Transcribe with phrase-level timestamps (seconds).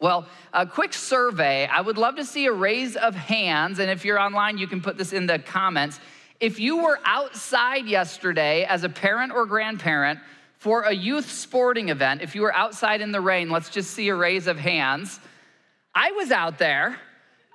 [0.00, 1.66] Well, a quick survey.
[1.66, 3.78] I would love to see a raise of hands.
[3.78, 6.00] And if you're online, you can put this in the comments.
[6.40, 10.18] If you were outside yesterday as a parent or grandparent
[10.58, 14.08] for a youth sporting event, if you were outside in the rain, let's just see
[14.08, 15.20] a raise of hands.
[15.94, 16.98] I was out there.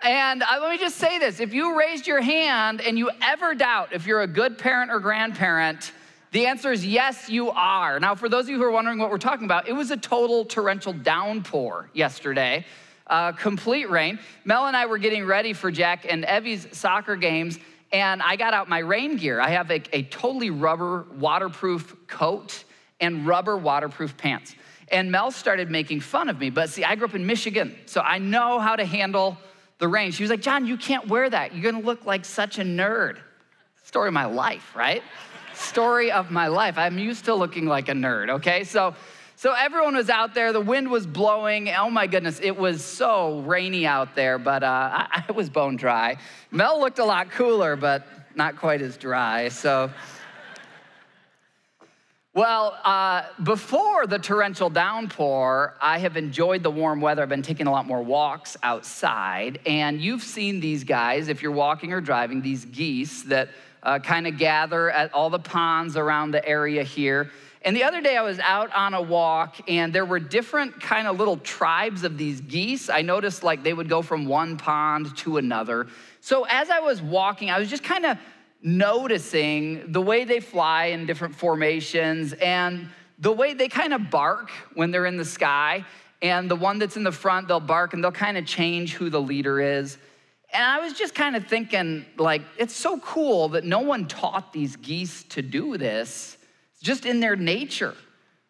[0.01, 3.53] And uh, let me just say this if you raised your hand and you ever
[3.53, 5.91] doubt if you're a good parent or grandparent,
[6.31, 7.99] the answer is yes, you are.
[7.99, 9.97] Now, for those of you who are wondering what we're talking about, it was a
[9.97, 12.65] total torrential downpour yesterday,
[13.07, 14.19] uh, complete rain.
[14.45, 17.57] Mel and I were getting ready for Jack and Evie's soccer games,
[17.91, 19.39] and I got out my rain gear.
[19.39, 22.63] I have a, a totally rubber, waterproof coat
[23.01, 24.55] and rubber waterproof pants.
[24.91, 28.01] And Mel started making fun of me, but see, I grew up in Michigan, so
[28.01, 29.37] I know how to handle
[29.79, 30.11] the rain.
[30.11, 31.55] She was like, John, you can't wear that.
[31.55, 33.17] You're gonna look like such a nerd.
[33.83, 35.01] Story of my life, right?
[35.59, 36.77] Story of my life.
[36.77, 38.63] I'm used to looking like a nerd, okay?
[38.63, 38.95] So,
[39.35, 41.69] so everyone was out there, the wind was blowing.
[41.69, 45.75] Oh my goodness, it was so rainy out there, but uh, I, I was bone
[45.75, 46.17] dry.
[46.51, 49.49] Mel looked a lot cooler, but not quite as dry.
[49.49, 49.91] So,
[52.33, 57.23] well, uh, before the torrential downpour, I have enjoyed the warm weather.
[57.23, 61.51] I've been taking a lot more walks outside, and you've seen these guys, if you're
[61.51, 63.49] walking or driving, these geese that
[63.83, 67.31] uh, kind of gather at all the ponds around the area here.
[67.61, 71.07] And the other day I was out on a walk and there were different kind
[71.07, 72.89] of little tribes of these geese.
[72.89, 75.87] I noticed like they would go from one pond to another.
[76.21, 78.17] So as I was walking, I was just kind of
[78.61, 82.87] noticing the way they fly in different formations and
[83.19, 85.85] the way they kind of bark when they're in the sky.
[86.21, 89.09] And the one that's in the front, they'll bark and they'll kind of change who
[89.09, 89.97] the leader is.
[90.51, 94.51] And I was just kind of thinking, like, it's so cool that no one taught
[94.51, 96.37] these geese to do this.
[96.73, 97.93] It's just in their nature.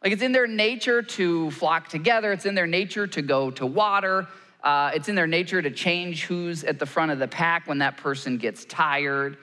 [0.02, 3.66] Like, it's in their nature to flock together, it's in their nature to go to
[3.66, 4.28] water,
[4.64, 7.80] uh, it's in their nature to change who's at the front of the pack when
[7.80, 9.38] that person gets tired.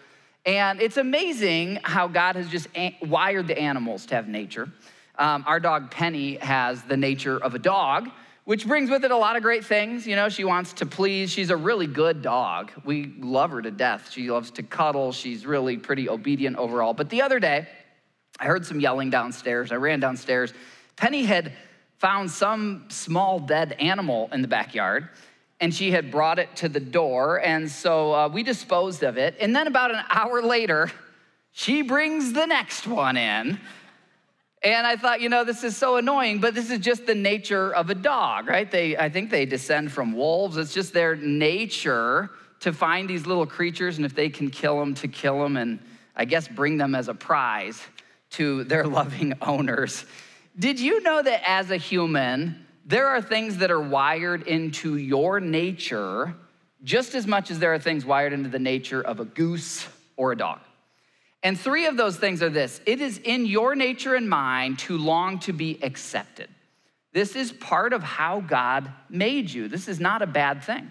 [0.47, 2.69] And it's amazing how God has just
[3.03, 4.71] wired the animals to have nature.
[5.19, 8.11] Um, our dog Penny has the nature of a dog
[8.47, 10.07] which brings with it a lot of great things.
[10.07, 11.31] You know, she wants to please.
[11.31, 12.71] She's a really good dog.
[12.85, 14.13] We love her to death.
[14.13, 15.11] She loves to cuddle.
[15.11, 16.95] She's really pretty obedient overall.
[16.95, 17.67] But the other day,
[18.39, 19.73] I heard some yelling downstairs.
[19.73, 20.55] I ran downstairs.
[20.95, 21.55] Penny had
[21.99, 25.09] found some small dead animal in the backyard
[25.61, 27.41] and she had brought it to the door.
[27.41, 29.35] And so uh, we disposed of it.
[29.41, 30.93] And then about an hour later,
[31.51, 33.59] she brings the next one in.
[34.63, 37.75] And I thought, you know, this is so annoying, but this is just the nature
[37.75, 38.71] of a dog, right?
[38.71, 40.57] They, I think they descend from wolves.
[40.57, 42.31] It's just their nature
[42.61, 45.79] to find these little creatures, and if they can kill them, to kill them, and
[46.17, 47.81] I guess bring them as a prize
[48.31, 50.05] to their loving owners.
[50.59, 55.39] Did you know that as a human, there are things that are wired into your
[55.39, 56.35] nature
[56.83, 60.33] just as much as there are things wired into the nature of a goose or
[60.33, 60.61] a dog?
[61.47, 64.99] And three of those things are this it is in your nature and mind to
[64.99, 66.49] long to be accepted.
[67.13, 69.69] This is part of how God made you.
[69.69, 70.91] This is not a bad thing.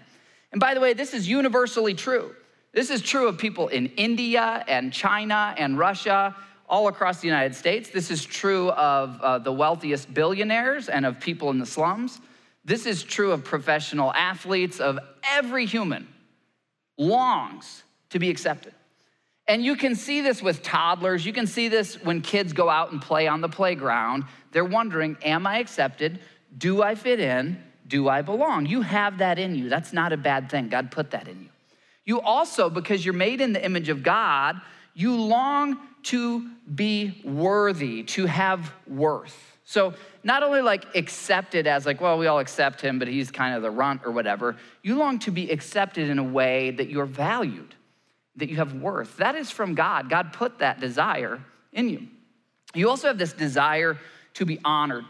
[0.52, 2.34] And by the way, this is universally true.
[2.72, 6.34] This is true of people in India and China and Russia,
[6.70, 7.90] all across the United States.
[7.90, 12.18] This is true of uh, the wealthiest billionaires and of people in the slums.
[12.64, 16.08] This is true of professional athletes, of every human
[16.96, 18.72] longs to be accepted.
[19.48, 21.24] And you can see this with toddlers.
[21.24, 24.24] You can see this when kids go out and play on the playground.
[24.52, 26.20] They're wondering, Am I accepted?
[26.56, 27.62] Do I fit in?
[27.86, 28.66] Do I belong?
[28.66, 29.68] You have that in you.
[29.68, 30.68] That's not a bad thing.
[30.68, 31.48] God put that in you.
[32.04, 34.60] You also, because you're made in the image of God,
[34.94, 39.58] you long to be worthy, to have worth.
[39.64, 43.54] So, not only like accepted as like, well, we all accept him, but he's kind
[43.54, 47.06] of the runt or whatever, you long to be accepted in a way that you're
[47.06, 47.75] valued
[48.36, 49.16] that you have worth.
[49.16, 50.08] That is from God.
[50.10, 51.40] God put that desire
[51.72, 52.06] in you.
[52.74, 53.98] You also have this desire
[54.34, 55.04] to be honored.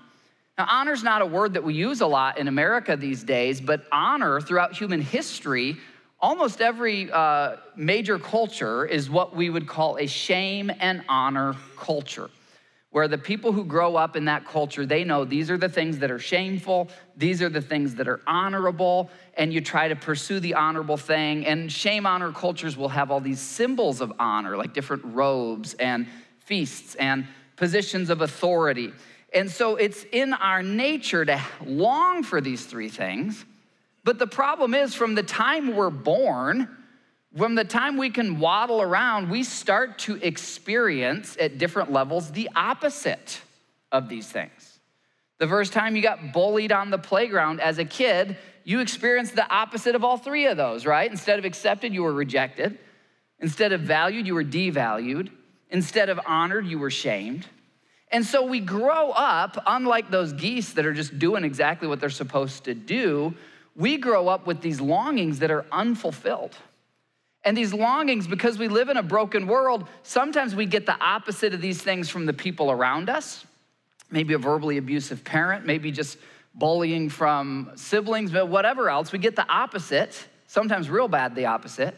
[0.59, 3.61] Now, honor is not a word that we use a lot in America these days,
[3.61, 5.77] but honor throughout human history,
[6.21, 12.31] almost every uh, major culture is what we would call a shame and honor culture
[12.97, 15.98] where the people who grow up in that culture, they know these are the things
[15.98, 20.41] that are shameful, these are the things that are honorable, and you try to pursue
[20.41, 21.45] the honorable thing.
[21.45, 26.07] And shame honor cultures will have all these symbols of honor, like different robes and
[26.39, 27.27] feasts and
[27.57, 28.95] positions of authority.
[29.31, 33.45] And so it's in our nature to long for these three things.
[34.04, 36.75] But the problem is, from the time we're born,
[37.37, 42.49] from the time we can waddle around, we start to experience at different levels the
[42.57, 43.41] opposite
[43.93, 44.78] of these things.
[45.39, 49.49] The first time you got bullied on the playground as a kid, you experienced the
[49.53, 51.11] opposite of all three of those, right?
[51.11, 52.78] Instead of accepted, you were rejected.
[53.39, 55.31] Instead of valued, you were devalued.
[55.69, 57.47] Instead of honored, you were shamed.
[58.11, 62.09] And so we grow up, unlike those geese that are just doing exactly what they're
[62.09, 63.34] supposed to do,
[63.75, 66.57] we grow up with these longings that are unfulfilled.
[67.47, 71.54] And these longings, because we live in a broken world, sometimes we get the opposite
[71.54, 73.47] of these things from the people around us.
[74.10, 76.19] Maybe a verbally abusive parent, maybe just
[76.57, 79.13] bullying from siblings, but whatever else.
[79.13, 81.95] We get the opposite, sometimes real bad, the opposite.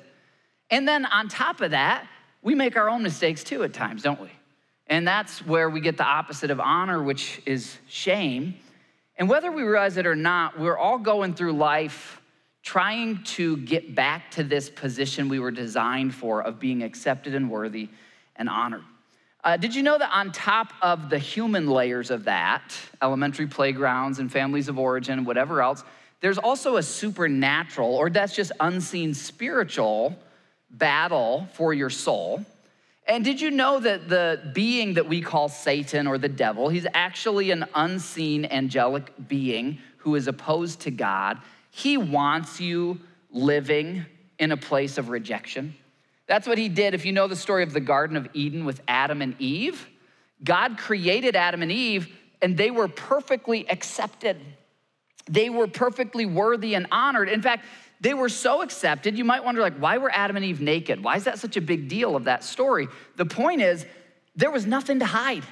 [0.70, 2.06] And then on top of that,
[2.42, 4.30] we make our own mistakes too at times, don't we?
[4.86, 8.54] And that's where we get the opposite of honor, which is shame.
[9.16, 12.17] And whether we realize it or not, we're all going through life
[12.68, 17.50] trying to get back to this position we were designed for of being accepted and
[17.50, 17.88] worthy
[18.36, 18.84] and honored.
[19.42, 24.18] Uh, did you know that on top of the human layers of that, elementary playgrounds
[24.18, 25.82] and families of origin, whatever else,
[26.20, 30.14] there's also a supernatural, or that's just unseen spiritual
[30.68, 32.44] battle for your soul.
[33.06, 36.86] And did you know that the being that we call Satan or the devil, he's
[36.92, 41.38] actually an unseen angelic being who is opposed to God?
[41.70, 43.00] He wants you
[43.30, 44.06] living
[44.38, 45.74] in a place of rejection.
[46.26, 46.94] That's what he did.
[46.94, 49.86] If you know the story of the Garden of Eden with Adam and Eve,
[50.44, 54.36] God created Adam and Eve, and they were perfectly accepted.
[55.28, 57.28] They were perfectly worthy and honored.
[57.28, 57.64] In fact,
[58.00, 61.02] they were so accepted, you might wonder, like, why were Adam and Eve naked?
[61.02, 62.86] Why is that such a big deal of that story?
[63.16, 63.84] The point is,
[64.36, 65.42] there was nothing to hide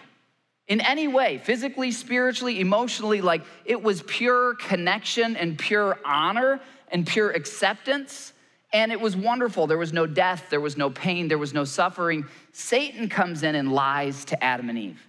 [0.68, 3.20] in any way, physically, spiritually, emotionally.
[3.20, 8.32] Like, it was pure connection and pure honor and pure acceptance.
[8.72, 9.66] And it was wonderful.
[9.66, 12.26] There was no death, there was no pain, there was no suffering.
[12.52, 15.08] Satan comes in and lies to Adam and Eve.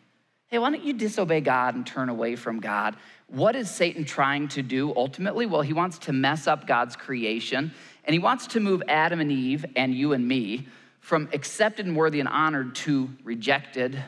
[0.49, 2.95] Hey, why don't you disobey God and turn away from God?
[3.27, 5.45] What is Satan trying to do ultimately?
[5.45, 7.73] Well, he wants to mess up God's creation,
[8.05, 10.67] and he wants to move Adam and Eve and you and me
[11.01, 14.01] from accepted and worthy and honored to rejected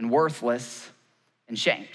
[0.00, 0.88] and worthless
[1.46, 1.88] and shamed.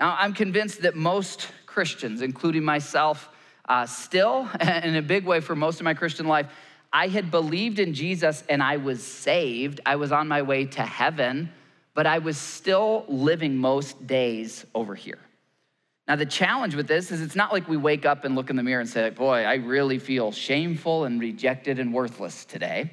[0.00, 3.28] Now, I'm convinced that most Christians, including myself,
[3.68, 6.46] uh, still, in a big way for most of my Christian life,
[6.90, 9.80] I had believed in Jesus and I was saved.
[9.84, 11.52] I was on my way to heaven,
[11.92, 15.18] but I was still living most days over here.
[16.08, 18.56] Now, the challenge with this is it's not like we wake up and look in
[18.56, 22.92] the mirror and say, Boy, I really feel shameful and rejected and worthless today.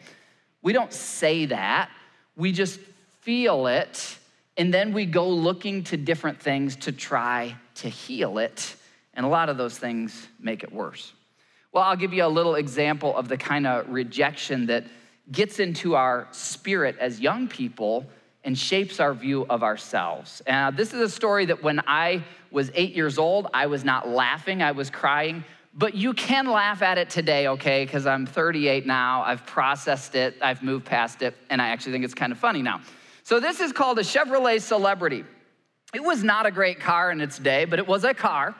[0.61, 1.89] We don't say that.
[2.35, 2.79] We just
[3.23, 4.17] feel it,
[4.57, 8.75] and then we go looking to different things to try to heal it.
[9.13, 11.13] And a lot of those things make it worse.
[11.71, 14.85] Well, I'll give you a little example of the kind of rejection that
[15.31, 18.05] gets into our spirit as young people
[18.43, 20.41] and shapes our view of ourselves.
[20.45, 23.83] And uh, this is a story that when I was eight years old, I was
[23.83, 25.43] not laughing, I was crying.
[25.75, 27.85] But you can laugh at it today, okay?
[27.85, 32.05] Because I'm 38 now, I've processed it, I've moved past it, and I actually think
[32.05, 32.81] it's kind of funny now.
[33.25, 35.23] So, this is called a Chevrolet Celebrity.
[35.93, 38.53] It was not a great car in its day, but it was a car.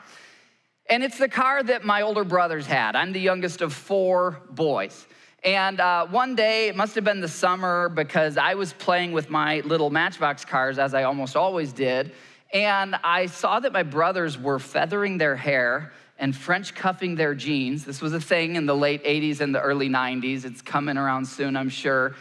[0.88, 2.96] And it's the car that my older brothers had.
[2.96, 5.06] I'm the youngest of four boys.
[5.42, 9.28] And uh, one day, it must have been the summer because I was playing with
[9.28, 12.12] my little Matchbox cars, as I almost always did.
[12.50, 17.84] And I saw that my brothers were feathering their hair and French cuffing their jeans.
[17.84, 20.46] This was a thing in the late 80s and the early 90s.
[20.46, 22.14] It's coming around soon, I'm sure.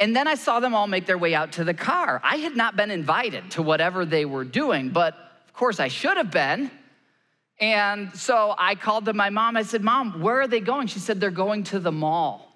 [0.00, 2.20] And then I saw them all make their way out to the car.
[2.22, 5.14] I had not been invited to whatever they were doing, but
[5.46, 6.70] of course I should have been.
[7.60, 9.56] And so I called to my mom.
[9.56, 10.86] I said, Mom, where are they going?
[10.86, 12.48] She said, They're going to the mall.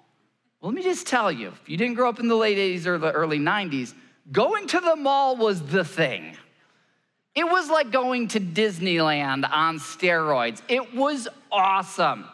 [0.61, 2.85] Well, let me just tell you if you didn't grow up in the late 80s
[2.85, 3.93] or the early 90s,
[4.31, 6.37] going to the mall was the thing.
[7.35, 10.61] It was like going to Disneyland on steroids.
[10.69, 12.25] It was awesome.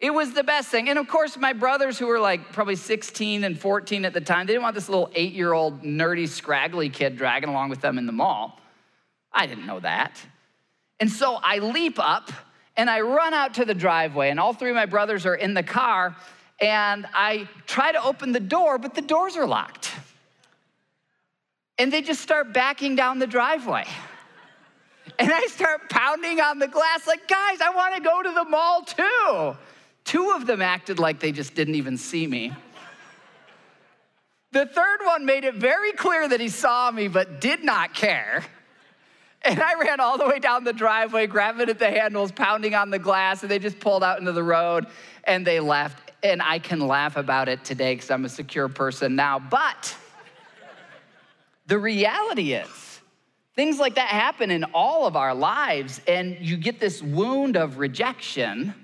[0.00, 0.88] It was the best thing.
[0.88, 4.46] And of course, my brothers, who were like probably 16 and 14 at the time,
[4.46, 7.96] they didn't want this little eight year old, nerdy, scraggly kid dragging along with them
[7.98, 8.60] in the mall.
[9.32, 10.20] I didn't know that.
[11.00, 12.30] And so I leap up
[12.76, 15.54] and I run out to the driveway, and all three of my brothers are in
[15.54, 16.16] the car.
[16.60, 19.92] And I try to open the door, but the doors are locked.
[21.78, 23.84] And they just start backing down the driveway.
[25.18, 28.82] And I start pounding on the glass, like, guys, I wanna go to the mall
[28.82, 29.56] too.
[30.14, 32.52] Two of them acted like they just didn't even see me.
[34.52, 38.44] The third one made it very clear that he saw me but did not care.
[39.42, 42.90] And I ran all the way down the driveway, grabbing at the handles, pounding on
[42.90, 44.86] the glass, and they just pulled out into the road
[45.24, 46.12] and they left.
[46.22, 49.40] And I can laugh about it today because I'm a secure person now.
[49.40, 49.96] But
[51.66, 53.00] the reality is,
[53.56, 57.78] Things like that happen in all of our lives, and you get this wound of
[57.78, 58.74] rejection,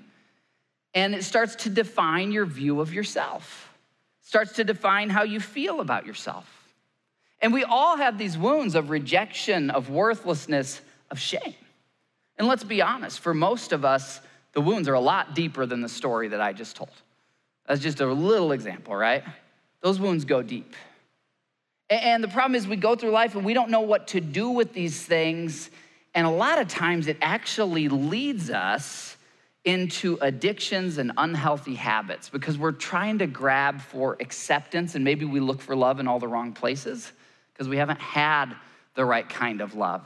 [0.93, 3.73] and it starts to define your view of yourself,
[4.21, 6.47] starts to define how you feel about yourself.
[7.41, 11.55] And we all have these wounds of rejection, of worthlessness, of shame.
[12.37, 14.19] And let's be honest, for most of us,
[14.53, 16.91] the wounds are a lot deeper than the story that I just told.
[17.67, 19.23] That's just a little example, right?
[19.81, 20.73] Those wounds go deep.
[21.89, 24.49] And the problem is, we go through life and we don't know what to do
[24.49, 25.69] with these things.
[26.13, 29.10] And a lot of times, it actually leads us
[29.63, 35.39] into addictions and unhealthy habits because we're trying to grab for acceptance and maybe we
[35.39, 37.11] look for love in all the wrong places
[37.53, 38.55] because we haven't had
[38.95, 40.01] the right kind of love.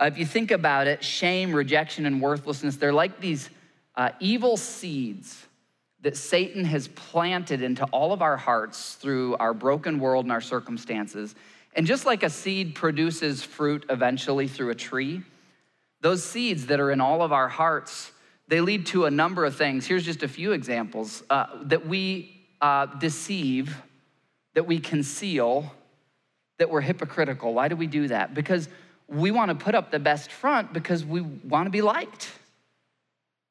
[0.00, 3.50] Uh, if you think about it, shame, rejection, and worthlessness, they're like these
[3.96, 5.46] uh, evil seeds
[6.02, 10.40] that Satan has planted into all of our hearts through our broken world and our
[10.40, 11.34] circumstances.
[11.74, 15.22] And just like a seed produces fruit eventually through a tree,
[16.00, 18.12] those seeds that are in all of our hearts,
[18.48, 19.86] they lead to a number of things.
[19.86, 23.76] Here's just a few examples uh, that we uh, deceive,
[24.54, 25.72] that we conceal,
[26.58, 27.54] that we're hypocritical.
[27.54, 28.34] Why do we do that?
[28.34, 28.68] Because
[29.08, 32.30] we want to put up the best front because we want to be liked.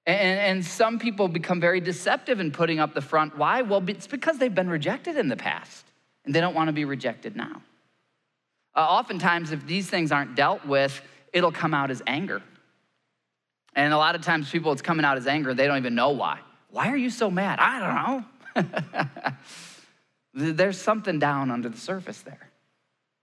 [0.06, 3.38] And, and some people become very deceptive in putting up the front.
[3.38, 3.62] Why?
[3.62, 5.86] Well, it's because they've been rejected in the past
[6.26, 7.62] and they don't want to be rejected now.
[8.76, 12.42] Uh, oftentimes, if these things aren't dealt with, it'll come out as anger.
[13.76, 16.12] And a lot of times, people, it's coming out as anger, they don't even know
[16.12, 16.40] why.
[16.70, 17.60] Why are you so mad?
[17.60, 18.26] I
[18.56, 18.66] don't
[19.16, 19.34] know.
[20.54, 22.50] There's something down under the surface there.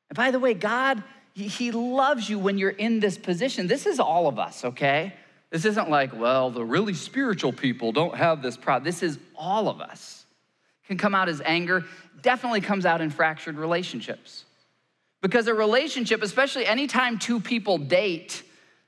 [0.09, 1.03] And by the way, God,
[1.35, 3.67] He loves you when you're in this position.
[3.67, 5.15] This is all of us, okay?
[5.51, 8.85] This isn't like, well, the really spiritual people don't have this problem.
[8.85, 10.25] This is all of us.
[10.87, 11.85] Can come out as anger,
[12.23, 14.45] definitely comes out in fractured relationships.
[15.23, 18.43] Because a relationship, especially anytime two people date,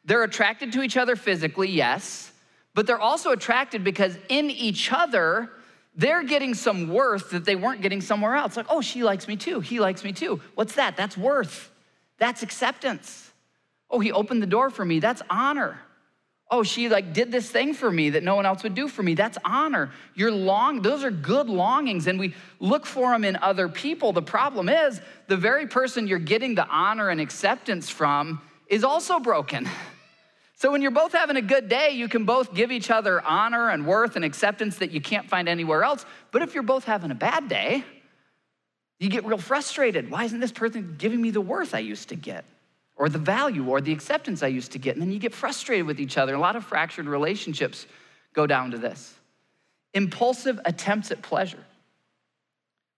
[0.05, 2.33] they're attracted to each other physically, yes,
[2.75, 5.51] but they're also attracted because in each other,
[5.95, 8.57] they're getting some worth that they weren't getting somewhere else.
[8.57, 9.61] Like, oh, she likes me too.
[9.61, 10.41] He likes me too.
[10.55, 10.97] What's that?
[10.97, 11.71] That's worth.
[12.19, 13.31] That's acceptance.
[13.91, 15.01] Oh, he opened the door for me.
[15.01, 15.79] That's honor
[16.53, 19.03] oh she like did this thing for me that no one else would do for
[19.03, 23.37] me that's honor you're long those are good longings and we look for them in
[23.37, 28.41] other people the problem is the very person you're getting the honor and acceptance from
[28.69, 29.69] is also broken
[30.63, 33.69] so when you're both having a good day you can both give each other honor
[33.69, 36.07] and worth and acceptance that you can't find anywhere else.
[36.31, 37.85] But if you're both having a bad day
[39.01, 40.09] you get real frustrated.
[40.09, 42.45] Why isn't this person giving me the worth i used to get?
[42.95, 44.95] Or the value or the acceptance I used to get.
[44.95, 46.37] And then you get frustrated with each other.
[46.37, 47.89] A lot of fractured relationships
[48.33, 49.15] go down to this.
[49.95, 51.65] Impulsive attempts at pleasure,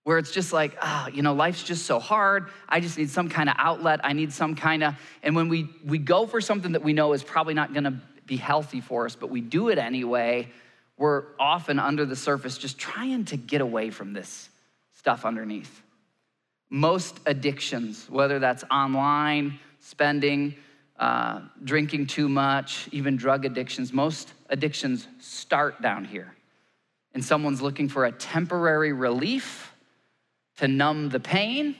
[0.04, 2.50] where it's just like, oh, you know, life's just so hard.
[2.68, 4.00] I just need some kind of outlet.
[4.04, 7.14] I need some kind of, and when we, we go for something that we know
[7.14, 10.50] is probably not gonna be healthy for us, but we do it anyway,
[10.96, 14.48] we're often under the surface just trying to get away from this
[14.92, 15.82] stuff underneath.
[16.70, 20.54] Most addictions, whether that's online, spending,
[20.98, 23.92] uh, drinking too much, even drug addictions.
[23.92, 26.34] Most addictions start down here.
[27.12, 29.73] And someone's looking for a temporary relief
[30.58, 31.76] to numb the pain,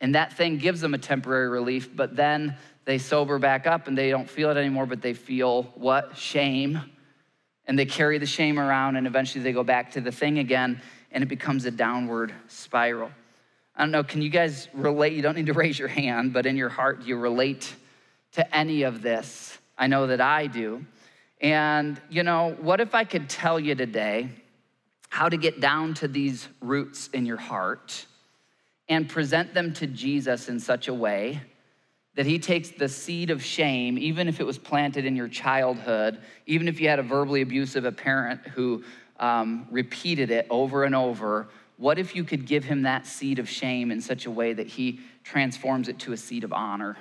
[0.00, 3.98] and that thing gives them a temporary relief, but then they sober back up and
[3.98, 6.16] they don't feel it anymore, but they feel what?
[6.16, 6.80] Shame.
[7.66, 10.80] And they carry the shame around, and eventually they go back to the thing again,
[11.12, 13.10] and it becomes a downward spiral.
[13.76, 15.12] I don't know, can you guys relate?
[15.12, 17.74] You don't need to raise your hand, but in your heart, do you relate
[18.32, 19.58] to any of this?
[19.76, 20.84] I know that I do.
[21.40, 24.30] And, you know, what if I could tell you today
[25.10, 28.06] how to get down to these roots in your heart
[28.88, 31.40] and present them to Jesus in such a way
[32.14, 36.18] that he takes the seed of shame, even if it was planted in your childhood,
[36.46, 38.82] even if you had a verbally abusive a parent who
[39.20, 43.48] um, repeated it over and over, what if you could give him that seed of
[43.48, 46.96] shame in such a way that he transforms it to a seed of honor?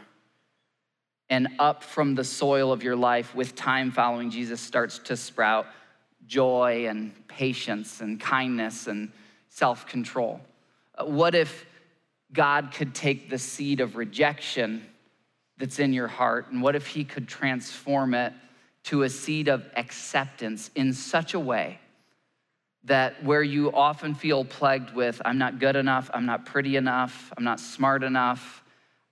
[1.31, 5.65] And up from the soil of your life, with time following Jesus, starts to sprout
[6.27, 9.11] joy and patience and kindness and
[9.49, 10.41] self control.
[10.95, 11.65] Uh, what if
[12.33, 14.85] God could take the seed of rejection
[15.57, 18.33] that's in your heart, and what if He could transform it
[18.83, 21.79] to a seed of acceptance in such a way
[22.83, 27.33] that where you often feel plagued with, I'm not good enough, I'm not pretty enough,
[27.35, 28.63] I'm not smart enough,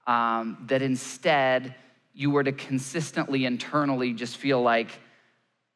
[0.07, 1.75] um, that instead
[2.13, 4.99] you were to consistently internally just feel like,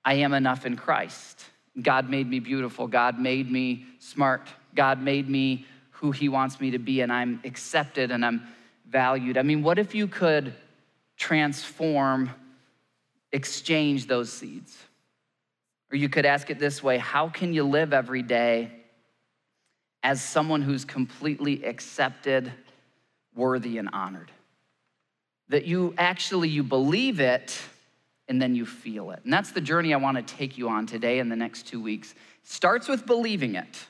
[0.06, 1.44] I am enough in Christ.
[1.82, 5.66] God made me beautiful, God made me smart, God made me
[6.00, 8.48] who He wants me to be, and I'm accepted and I'm
[8.90, 9.38] valued.
[9.38, 10.54] I mean, what if you could
[11.18, 12.32] transform,
[13.34, 14.78] exchange those seeds?
[15.92, 18.72] Or you could ask it this way How can you live every day
[20.02, 22.52] as someone who's completely accepted,
[23.36, 24.32] worthy, and honored?
[25.50, 27.60] That you actually you believe it
[28.30, 29.20] and then you feel it.
[29.24, 31.82] And that's the journey I want to take you on today in the next two
[31.82, 32.14] weeks.
[32.44, 33.88] Starts with believing it.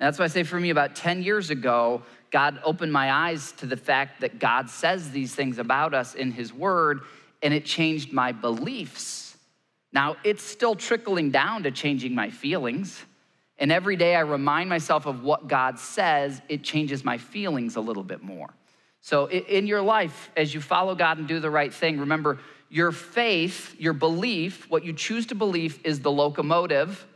[0.00, 3.52] And that's why I say for me, about 10 years ago, God opened my eyes
[3.52, 7.00] to the fact that God says these things about us in His Word,
[7.42, 9.36] and it changed my beliefs.
[9.92, 13.04] Now, it's still trickling down to changing my feelings.
[13.58, 17.80] And every day I remind myself of what God says, it changes my feelings a
[17.80, 18.48] little bit more.
[19.02, 22.38] So, in your life, as you follow God and do the right thing, remember
[22.70, 27.06] your faith, your belief, what you choose to believe is the locomotive.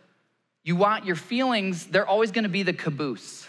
[0.64, 3.49] You want your feelings, they're always gonna be the caboose.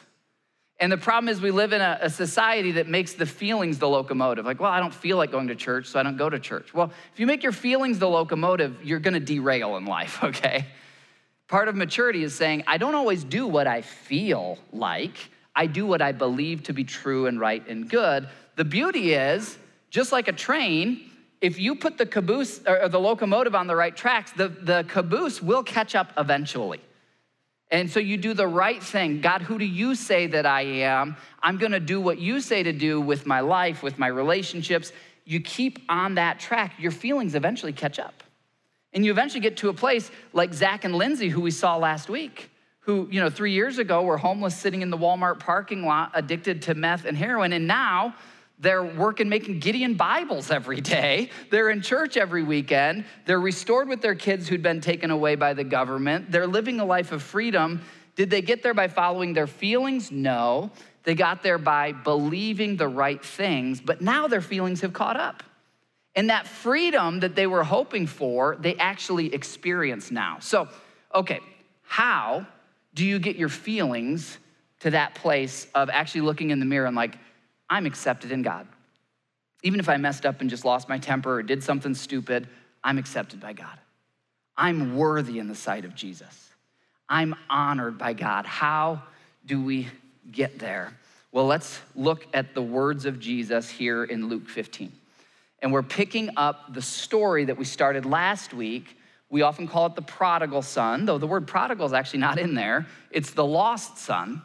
[0.79, 3.87] And the problem is, we live in a, a, society that makes the feelings the
[3.87, 4.45] locomotive.
[4.45, 6.73] Like, well, I don't feel like going to church, so I don't go to church.
[6.73, 10.65] Well, if you make your feelings the locomotive, you're gonna derail in life, okay?
[11.47, 15.17] Part of maturity is saying, I don't always do what I feel like,
[15.55, 18.27] I do what I believe to be true and right and good.
[18.57, 19.57] The beauty is,
[19.89, 23.95] just like a train, if you put the caboose or the locomotive on the right
[23.95, 26.81] tracks, the, the caboose will catch up eventually.
[27.71, 29.21] And so you do the right thing.
[29.21, 31.17] God, who do you say that I am?
[31.41, 34.91] I'm gonna do what you say to do with my life, with my relationships.
[35.25, 38.23] You keep on that track, your feelings eventually catch up.
[38.93, 42.07] And you eventually get to a place like Zach and Lindsay, who we saw last
[42.07, 46.11] week, who, you know, three years ago were homeless sitting in the Walmart parking lot,
[46.13, 47.51] addicted to meth and heroin.
[47.51, 48.15] And now
[48.59, 51.29] they're working making Gideon Bibles every day.
[51.51, 53.05] They're in church every weekend.
[53.25, 56.31] They're restored with their kids who'd been taken away by the government.
[56.31, 57.81] They're living a life of freedom.
[58.15, 60.11] Did they get there by following their feelings?
[60.11, 60.71] No.
[61.03, 65.43] They got there by believing the right things, but now their feelings have caught up.
[66.15, 70.37] And that freedom that they were hoping for, they actually experience now.
[70.39, 70.69] So,
[71.13, 71.41] okay,
[71.83, 72.47] how
[72.93, 74.37] do you get your feelings
[74.79, 77.17] to that place of actually looking in the mirror and like,
[77.69, 78.67] I'm accepted in God.
[79.63, 82.47] Even if I messed up and just lost my temper or did something stupid,
[82.83, 83.79] I'm accepted by God.
[84.55, 86.49] I'm worthy in the sight of Jesus.
[87.09, 88.45] I'm honored by God.
[88.45, 89.03] How
[89.45, 89.87] do we
[90.31, 90.97] get there?
[91.31, 94.91] Well, let's look at the words of Jesus here in Luke 15.
[95.61, 98.97] And we're picking up the story that we started last week.
[99.29, 102.53] We often call it the prodigal son, though the word prodigal is actually not in
[102.53, 102.85] there.
[103.11, 104.41] It's the lost son.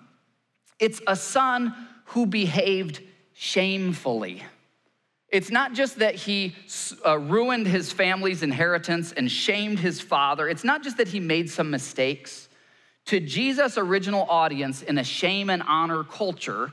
[0.78, 1.74] It's a son
[2.06, 3.00] who behaved
[3.40, 4.42] shamefully.
[5.30, 6.54] It's not just that he
[7.06, 10.46] uh, ruined his family's inheritance and shamed his father.
[10.46, 12.50] It's not just that he made some mistakes.
[13.06, 16.70] To Jesus' original audience in a shame and honor culture,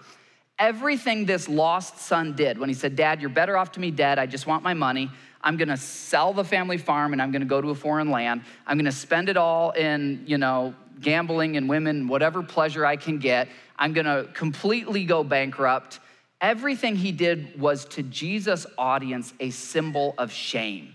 [0.60, 4.20] everything this lost son did when he said, Dad, you're better off to me dead.
[4.20, 5.10] I just want my money.
[5.42, 8.42] I'm gonna sell the family farm and I'm gonna go to a foreign land.
[8.66, 13.20] I'm gonna spend it all in, you know, gambling and women, whatever pleasure I can
[13.20, 13.48] get.
[13.80, 16.02] I'm gonna completely go bankrupt
[16.40, 20.94] Everything he did was to Jesus' audience a symbol of shame.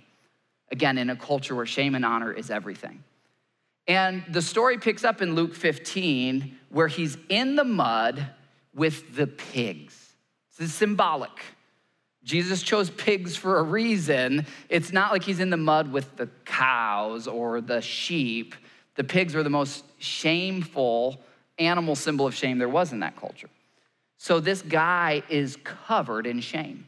[0.71, 3.03] Again, in a culture where shame and honor is everything.
[3.89, 8.25] And the story picks up in Luke 15, where he's in the mud
[8.75, 10.15] with the pigs.
[10.57, 11.31] This is symbolic.
[12.23, 14.47] Jesus chose pigs for a reason.
[14.69, 18.55] It's not like he's in the mud with the cows or the sheep.
[18.95, 21.21] The pigs were the most shameful
[21.59, 23.49] animal symbol of shame there was in that culture.
[24.23, 26.87] So this guy is covered in shame.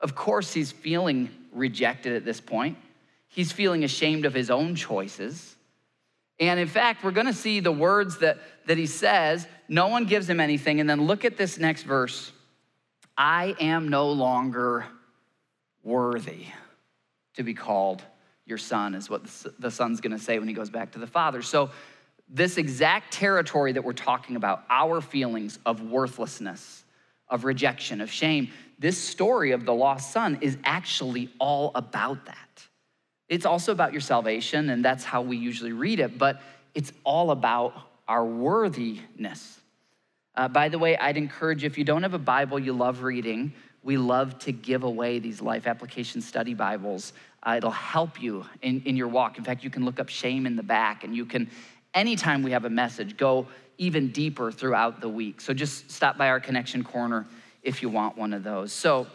[0.00, 2.78] Of course, he's feeling rejected at this point.
[3.28, 5.54] He's feeling ashamed of his own choices.
[6.40, 9.46] And in fact, we're to see the words that, that he says.
[9.68, 10.80] No one gives him anything.
[10.80, 12.32] And then look at this next verse
[13.16, 14.84] I am no longer
[15.84, 16.46] worthy
[17.34, 18.02] to be called
[18.46, 19.22] your son, is what
[19.60, 21.40] the son's to say when he goes back to the father.
[21.40, 21.70] So
[22.28, 26.84] this exact territory that we're talking about, our feelings of worthlessness,
[27.28, 32.66] of rejection, of shame, this story of the lost son is actually all about that.
[33.28, 36.42] It's also about your salvation, and that's how we usually read it, but
[36.74, 37.72] it's all about
[38.08, 39.60] our worthiness.
[40.34, 43.02] Uh, by the way, I'd encourage you, if you don't have a Bible you love
[43.02, 47.12] reading, we love to give away these life application study Bibles.
[47.42, 49.36] Uh, it'll help you in, in your walk.
[49.38, 51.50] In fact, you can look up shame in the back and you can
[51.94, 53.46] anytime we have a message, go
[53.78, 55.40] even deeper throughout the week.
[55.40, 57.26] So just stop by our connection corner
[57.62, 58.72] if you want one of those.
[58.72, 59.06] So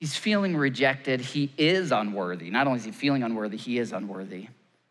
[0.00, 1.20] he's feeling rejected.
[1.20, 2.50] He is unworthy.
[2.50, 4.48] Not only is he feeling unworthy, he is unworthy.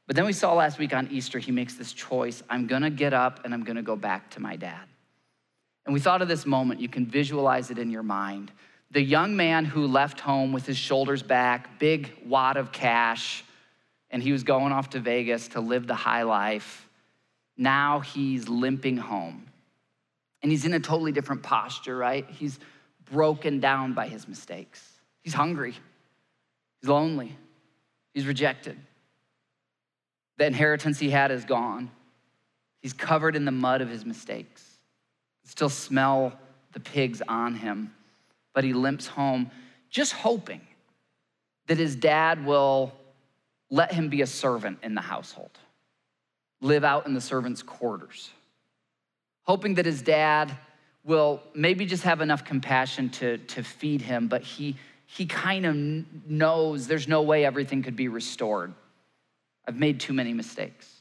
[0.07, 3.13] But then we saw last week on Easter, he makes this choice I'm gonna get
[3.13, 4.85] up and I'm gonna go back to my dad.
[5.85, 8.51] And we thought of this moment, you can visualize it in your mind.
[8.91, 13.43] the young man who left home with his shoulders back, big wad of cash,
[14.09, 16.87] and he was going off to Vegas to live the high life.
[17.57, 19.47] Now he's limping home.
[20.41, 22.25] And he's in a totally different posture, right?
[22.29, 22.59] He's
[23.11, 24.87] broken down by his mistakes.
[25.21, 25.73] He's hungry.
[26.81, 27.35] He's lonely.
[28.13, 28.77] He's rejected.
[30.37, 31.89] The inheritance he had is gone.
[32.81, 34.63] He's covered in the mud of his mistakes.
[35.43, 36.33] Still smell
[36.73, 37.93] the pigs on him,
[38.53, 39.49] but he limps home
[39.89, 40.61] just hoping
[41.67, 42.93] that his dad will
[43.69, 45.51] let him be a servant in the household,
[46.61, 48.29] live out in the servants' quarters,
[49.43, 50.55] hoping that his dad
[51.03, 54.75] will maybe just have enough compassion to, to feed him, but he,
[55.05, 55.75] he kind of
[56.29, 58.73] knows there's no way everything could be restored.
[59.65, 60.93] I've made too many mistakes.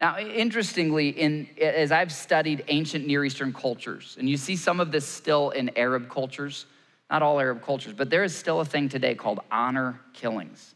[0.00, 4.92] Now, interestingly, in, as I've studied ancient Near Eastern cultures, and you see some of
[4.92, 6.66] this still in Arab cultures,
[7.10, 10.74] not all Arab cultures, but there is still a thing today called honor killings.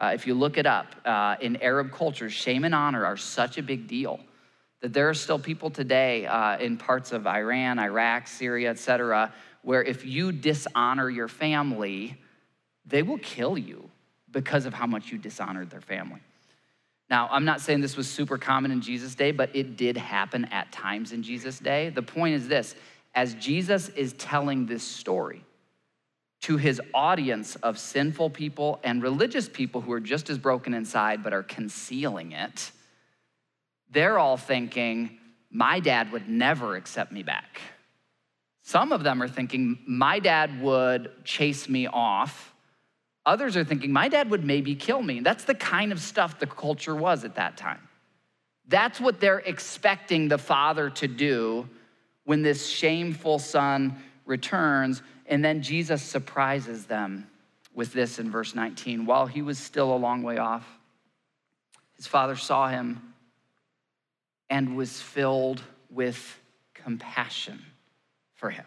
[0.00, 3.58] Uh, if you look it up, uh, in Arab cultures, shame and honor are such
[3.58, 4.20] a big deal
[4.80, 9.32] that there are still people today uh, in parts of Iran, Iraq, Syria, et cetera,
[9.62, 12.16] where if you dishonor your family,
[12.86, 13.90] they will kill you
[14.30, 16.20] because of how much you dishonored their family.
[17.10, 20.44] Now, I'm not saying this was super common in Jesus' day, but it did happen
[20.46, 21.90] at times in Jesus' day.
[21.90, 22.74] The point is this
[23.14, 25.44] as Jesus is telling this story,
[26.42, 31.22] to his audience of sinful people and religious people who are just as broken inside
[31.22, 32.70] but are concealing it,
[33.90, 35.18] they're all thinking,
[35.50, 37.60] my dad would never accept me back.
[38.62, 42.54] Some of them are thinking, my dad would chase me off.
[43.24, 45.20] Others are thinking, my dad would maybe kill me.
[45.20, 47.80] That's the kind of stuff the culture was at that time.
[48.68, 51.68] That's what they're expecting the father to do
[52.24, 53.96] when this shameful son
[54.26, 55.02] returns.
[55.28, 57.28] And then Jesus surprises them
[57.74, 59.06] with this in verse 19.
[59.06, 60.66] While he was still a long way off,
[61.96, 63.14] his father saw him
[64.50, 66.40] and was filled with
[66.74, 67.62] compassion
[68.34, 68.64] for him.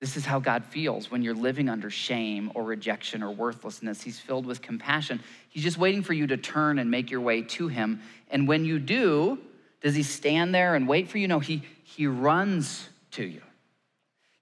[0.00, 4.02] This is how God feels when you're living under shame or rejection or worthlessness.
[4.02, 5.20] He's filled with compassion.
[5.48, 8.02] He's just waiting for you to turn and make your way to him.
[8.28, 9.38] And when you do,
[9.80, 11.28] does he stand there and wait for you?
[11.28, 13.42] No, he, he runs to you.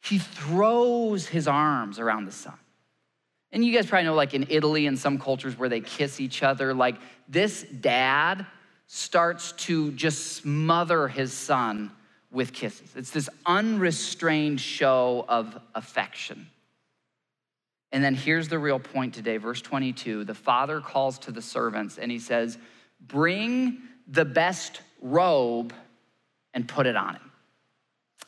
[0.01, 2.59] He throws his arms around the son.
[3.53, 6.43] And you guys probably know, like in Italy and some cultures where they kiss each
[6.43, 6.97] other, like
[7.29, 8.47] this dad
[8.87, 11.91] starts to just smother his son
[12.31, 12.93] with kisses.
[12.95, 16.49] It's this unrestrained show of affection.
[17.93, 20.25] And then here's the real point today, verse 22.
[20.25, 22.57] The father calls to the servants and he says,
[23.01, 25.73] Bring the best robe
[26.55, 27.33] and put it on him.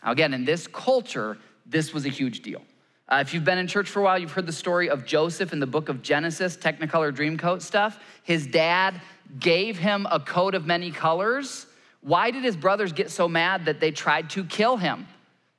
[0.05, 2.63] Now, again, in this culture, this was a huge deal.
[3.09, 5.53] Uh, if you've been in church for a while, you've heard the story of Joseph
[5.53, 7.99] in the book of Genesis, Technicolor Dreamcoat stuff.
[8.23, 9.01] His dad
[9.39, 11.67] gave him a coat of many colors.
[12.01, 15.07] Why did his brothers get so mad that they tried to kill him?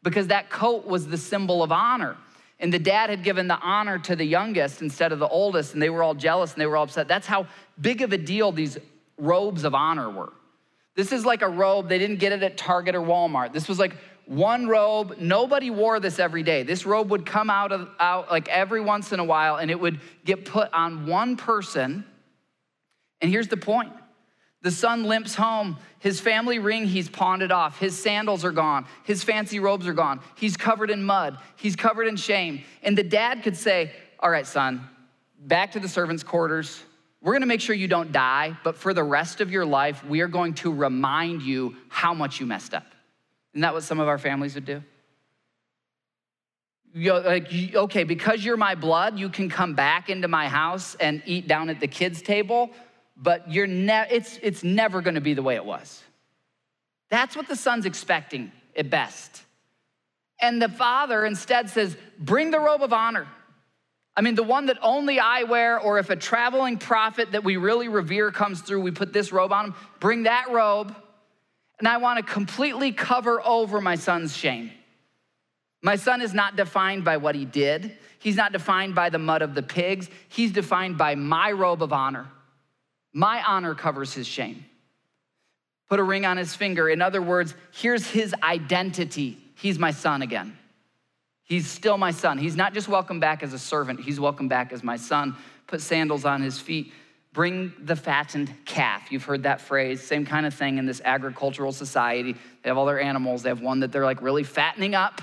[0.02, 2.18] Because that coat was the symbol of honor.
[2.60, 5.82] And the dad had given the honor to the youngest instead of the oldest, and
[5.82, 7.08] they were all jealous and they were all upset.
[7.08, 7.48] That's how
[7.80, 8.78] big of a deal these
[9.18, 10.34] robes of honor were.
[10.96, 13.52] This is like a robe, they didn't get it at Target or Walmart.
[13.52, 15.18] This was like one robe.
[15.20, 16.64] Nobody wore this every day.
[16.64, 19.80] This robe would come out of out like every once in a while and it
[19.80, 22.06] would get put on one person.
[23.22, 23.92] And here's the point.
[24.62, 25.78] The son limps home.
[26.00, 27.80] His family ring, he's pawned it off.
[27.80, 28.86] His sandals are gone.
[29.04, 30.22] His fancy robes are gone.
[30.36, 31.38] He's covered in mud.
[31.58, 32.64] He's covered in shame.
[32.82, 34.88] And the dad could say, All right, son,
[35.40, 36.82] back to the servants' quarters.
[37.22, 40.22] We're gonna make sure you don't die, but for the rest of your life, we
[40.22, 42.93] are going to remind you how much you messed up.
[43.54, 44.84] Isn't that what some of our families would do?
[46.96, 51.24] You like, okay, because you're my blood, you can come back into my house and
[51.26, 52.70] eat down at the kids' table,
[53.18, 56.04] but you're ne- it's, it's never gonna be the way it was.
[57.10, 59.44] That's what the son's expecting at best.
[60.40, 63.28] And the father instead says, Bring the robe of honor.
[64.16, 67.58] I mean, the one that only I wear, or if a traveling prophet that we
[67.58, 69.76] really revere comes through, we put this robe on him.
[70.00, 70.96] Bring that robe
[71.80, 74.72] and I want to completely cover over my son's shame.
[75.82, 77.98] My son is not defined by what he did.
[78.20, 80.10] He's not defined by the mud of the pigs.
[80.30, 82.28] He's defined by my robe of honor.
[83.12, 84.64] My honor covers his shame.
[85.90, 86.88] Put a ring on his finger.
[86.88, 89.38] In other words, here's his identity.
[89.56, 90.58] He's my son again.
[91.44, 92.38] He's still my son.
[92.38, 95.36] He's not just welcome back as a servant, he's welcome back as my son.
[95.68, 96.94] Put sandals on his feet
[97.34, 99.12] bring the fattened calf.
[99.12, 102.34] You've heard that phrase, same kind of thing in this agricultural society.
[102.34, 105.22] They have all their animals, they have one that they're like really fattening up.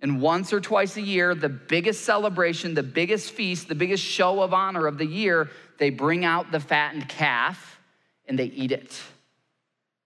[0.00, 4.42] And once or twice a year, the biggest celebration, the biggest feast, the biggest show
[4.42, 7.80] of honor of the year, they bring out the fattened calf
[8.26, 9.00] and they eat it.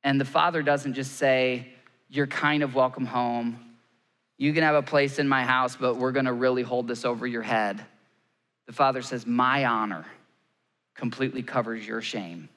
[0.04, 1.66] And the father doesn't just say,
[2.08, 3.58] You're kind of welcome home.
[4.36, 7.26] You can have a place in my house, but we're gonna really hold this over
[7.26, 7.84] your head.
[8.66, 10.06] The father says, My honor
[10.98, 12.50] completely covers your shame.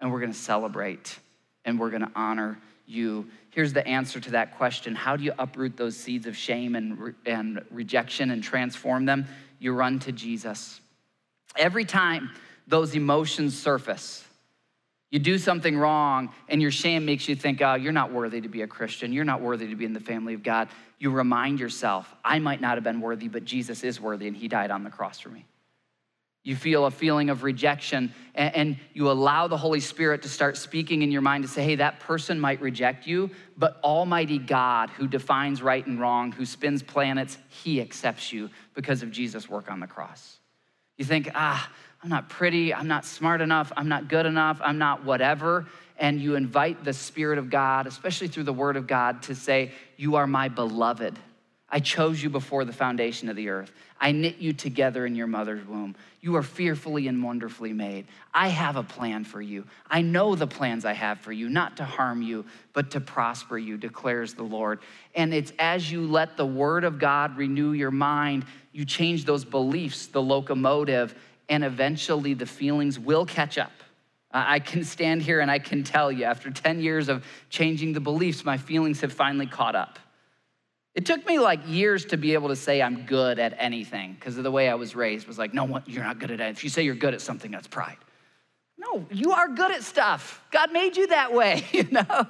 [0.00, 1.18] And we're gonna celebrate
[1.64, 3.28] and we're gonna honor you.
[3.50, 6.98] Here's the answer to that question How do you uproot those seeds of shame and,
[6.98, 9.26] re- and rejection and transform them?
[9.58, 10.80] You run to Jesus.
[11.56, 12.30] Every time
[12.66, 14.24] those emotions surface,
[15.10, 18.48] you do something wrong, and your shame makes you think, oh, you're not worthy to
[18.48, 19.12] be a Christian.
[19.12, 20.68] You're not worthy to be in the family of God.
[20.98, 24.48] You remind yourself, I might not have been worthy, but Jesus is worthy, and He
[24.48, 25.46] died on the cross for me.
[26.46, 31.02] You feel a feeling of rejection, and, you allow the Holy Spirit to start speaking
[31.02, 35.08] in your mind to say, hey, that person might reject you, but Almighty God, who
[35.08, 39.80] defines right and wrong, who spins planets, He accepts you because of Jesus' work on
[39.80, 40.38] the cross.
[40.96, 41.68] You think, ah,
[42.00, 45.66] I'm not pretty, I'm not smart enough, I'm not good enough, I'm not whatever.
[45.98, 49.72] And you invite the Spirit of God, especially through the Word of God, to say,
[49.96, 51.18] You are my beloved.
[51.76, 53.70] I chose you before the foundation of the earth.
[54.00, 55.94] I knit you together in your mother's womb.
[56.22, 58.06] You are fearfully and wonderfully made.
[58.32, 59.66] I have a plan for you.
[59.90, 63.58] I know the plans I have for you, not to harm you, but to prosper
[63.58, 64.78] you, declares the Lord.
[65.14, 69.44] And it's as you let the word of God renew your mind, you change those
[69.44, 71.14] beliefs, the locomotive,
[71.50, 73.72] and eventually the feelings will catch up.
[74.32, 78.00] I can stand here and I can tell you, after 10 years of changing the
[78.00, 79.98] beliefs, my feelings have finally caught up.
[80.96, 84.38] It took me like years to be able to say I'm good at anything because
[84.38, 85.26] of the way I was raised.
[85.26, 86.48] was like, no, you're not good at it.
[86.48, 87.98] If you say you're good at something, that's pride.
[88.78, 90.42] No, you are good at stuff.
[90.50, 92.26] God made you that way, you know?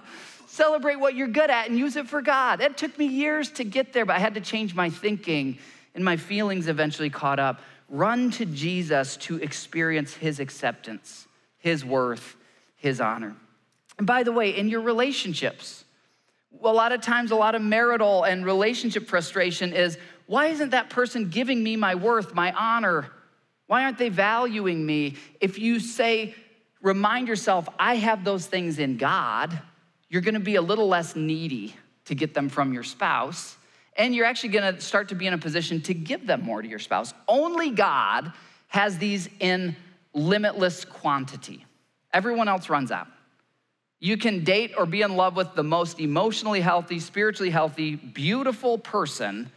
[0.49, 2.61] Celebrate what you're good at and use it for God.
[2.61, 5.59] It took me years to get there, but I had to change my thinking,
[5.95, 12.35] and my feelings eventually caught up run to Jesus to experience his acceptance, his worth,
[12.75, 13.37] his honor.
[13.97, 15.85] And by the way, in your relationships,
[16.63, 20.91] a lot of times, a lot of marital and relationship frustration is why isn't that
[20.91, 23.11] person giving me my worth, my honor?
[23.67, 25.17] Why aren't they valuing me?
[25.41, 26.35] If you say,
[26.81, 29.61] remind yourself, I have those things in God,
[30.09, 31.75] you're gonna be a little less needy
[32.07, 33.57] to get them from your spouse
[33.97, 36.69] and you're actually gonna start to be in a position to give them more to
[36.69, 37.15] your spouse.
[37.27, 38.33] Only God
[38.69, 39.75] has these in
[40.13, 41.65] limitless quantity.
[42.13, 43.09] Everyone else runs out.
[43.99, 48.79] You can date or be in love with the most emotionally healthy, spiritually healthy, beautiful
[48.79, 49.51] person.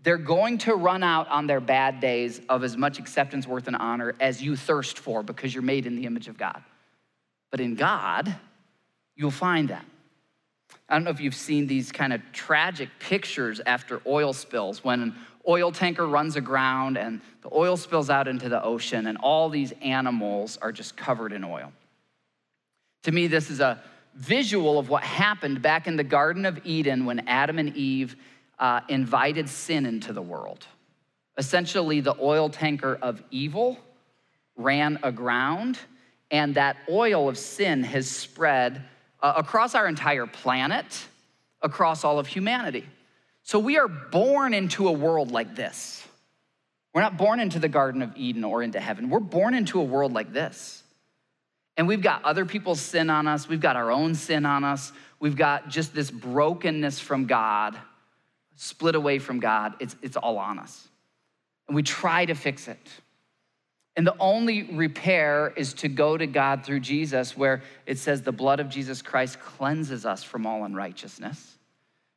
[0.00, 3.76] They're going to run out on their bad days of as much acceptance, worth, and
[3.76, 6.62] honor as you thirst for because you're made in the image of God.
[7.50, 8.34] But in God,
[9.16, 9.84] you'll find that.
[10.88, 15.00] I don't know if you've seen these kind of tragic pictures after oil spills when
[15.00, 15.14] an
[15.48, 19.72] oil tanker runs aground and the oil spills out into the ocean and all these
[19.80, 21.72] animals are just covered in oil.
[23.06, 23.80] To me, this is a
[24.16, 28.16] visual of what happened back in the Garden of Eden when Adam and Eve
[28.58, 30.66] uh, invited sin into the world.
[31.38, 33.78] Essentially, the oil tanker of evil
[34.56, 35.78] ran aground,
[36.32, 38.82] and that oil of sin has spread
[39.22, 41.06] uh, across our entire planet,
[41.62, 42.88] across all of humanity.
[43.44, 46.04] So we are born into a world like this.
[46.92, 49.10] We're not born into the Garden of Eden or into heaven.
[49.10, 50.82] We're born into a world like this.
[51.76, 54.92] And we've got other people's sin on us, we've got our own sin on us,
[55.20, 57.76] we've got just this brokenness from God,
[58.56, 59.74] split away from God.
[59.80, 60.88] It's, it's all on us.
[61.68, 62.78] And we try to fix it.
[63.96, 68.32] And the only repair is to go to God through Jesus, where it says the
[68.32, 71.56] blood of Jesus Christ cleanses us from all unrighteousness.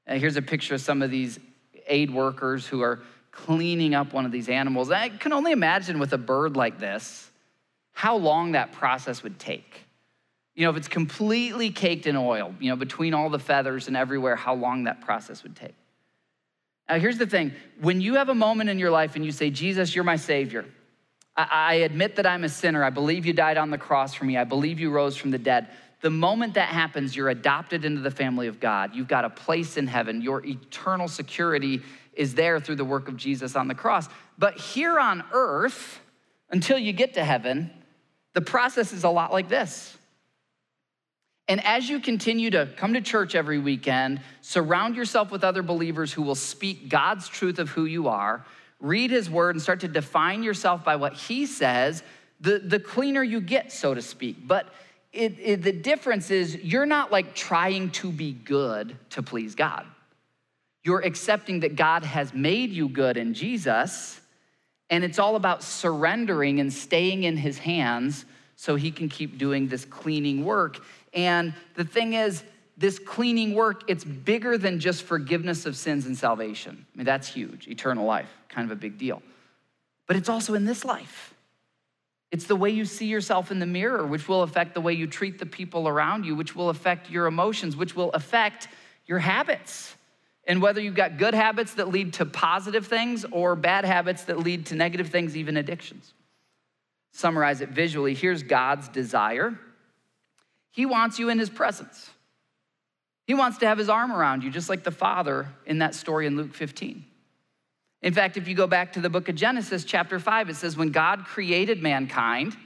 [0.06, 1.39] And here's a picture of some of these
[1.88, 3.00] aid workers who are
[3.32, 4.91] cleaning up one of these animals.
[4.91, 7.29] I can only imagine with a bird like this
[8.00, 9.86] how long that process would take.
[10.56, 13.98] You know, if it's completely caked in oil, you know, between all the feathers and
[13.98, 15.76] everywhere, how long that process would take.
[16.88, 19.50] Now, here's the thing when you have a moment in your life and you say,
[19.50, 20.64] Jesus, you're my Savior,
[21.36, 22.86] I admit that I'm a sinner.
[22.86, 24.38] I believe you died on the cross for me.
[24.38, 25.68] I believe you rose from the dead.
[26.00, 28.96] The moment that happens, you're adopted into the family of God.
[28.96, 30.22] You've got a place in heaven.
[30.22, 31.82] Your eternal security
[32.14, 34.08] is there through the work of Jesus on the cross.
[34.38, 36.00] But here on earth,
[36.50, 37.72] until you get to heaven,
[38.34, 39.98] the process is a lot like this.
[41.48, 46.13] And as you continue to come to church every weekend, surround yourself with other believers
[46.13, 48.46] who will speak God's truth of who you are,
[48.80, 52.04] read his word and start to define yourself by what he says,
[52.39, 54.48] the, the cleaner you get, so to speak.
[54.48, 54.68] But
[55.12, 59.88] it, it, the difference is you're not like trying to be good to please God.
[60.84, 64.22] You're accepting that God has made you good in Jesus,
[64.89, 68.25] and it's all about surrendering and staying in his hands
[68.56, 70.84] so he can keep doing this cleaning work.
[71.13, 72.43] And the thing is,
[72.78, 76.86] this cleaning work, it's bigger than just forgiveness of sins and salvation.
[76.93, 79.21] I mean, that's huge, eternal life, kind of a big deal.
[80.08, 81.34] But it's also in this life.
[82.32, 85.08] It's the way you see yourself in the mirror, which will affect the way you
[85.08, 88.67] treat the people around you, which will affect your emotions, which will affect
[89.06, 89.95] your habits.
[90.50, 94.40] And whether you've got good habits that lead to positive things or bad habits that
[94.40, 96.12] lead to negative things, even addictions.
[97.12, 99.58] Summarize it visually here's God's desire
[100.72, 102.10] He wants you in His presence.
[103.28, 106.26] He wants to have His arm around you, just like the Father in that story
[106.26, 107.06] in Luke 15.
[108.02, 110.76] In fact, if you go back to the book of Genesis, chapter 5, it says,
[110.76, 112.58] When God created mankind,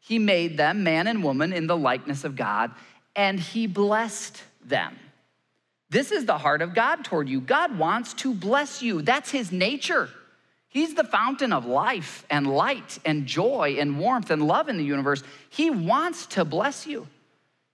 [0.00, 2.70] he made them, man and woman, in the likeness of God,
[3.14, 4.96] and he blessed them.
[5.90, 7.40] This is the heart of God toward you.
[7.40, 10.08] God wants to bless you, that's his nature.
[10.68, 14.84] He's the fountain of life and light and joy and warmth and love in the
[14.84, 15.22] universe.
[15.48, 17.06] He wants to bless you.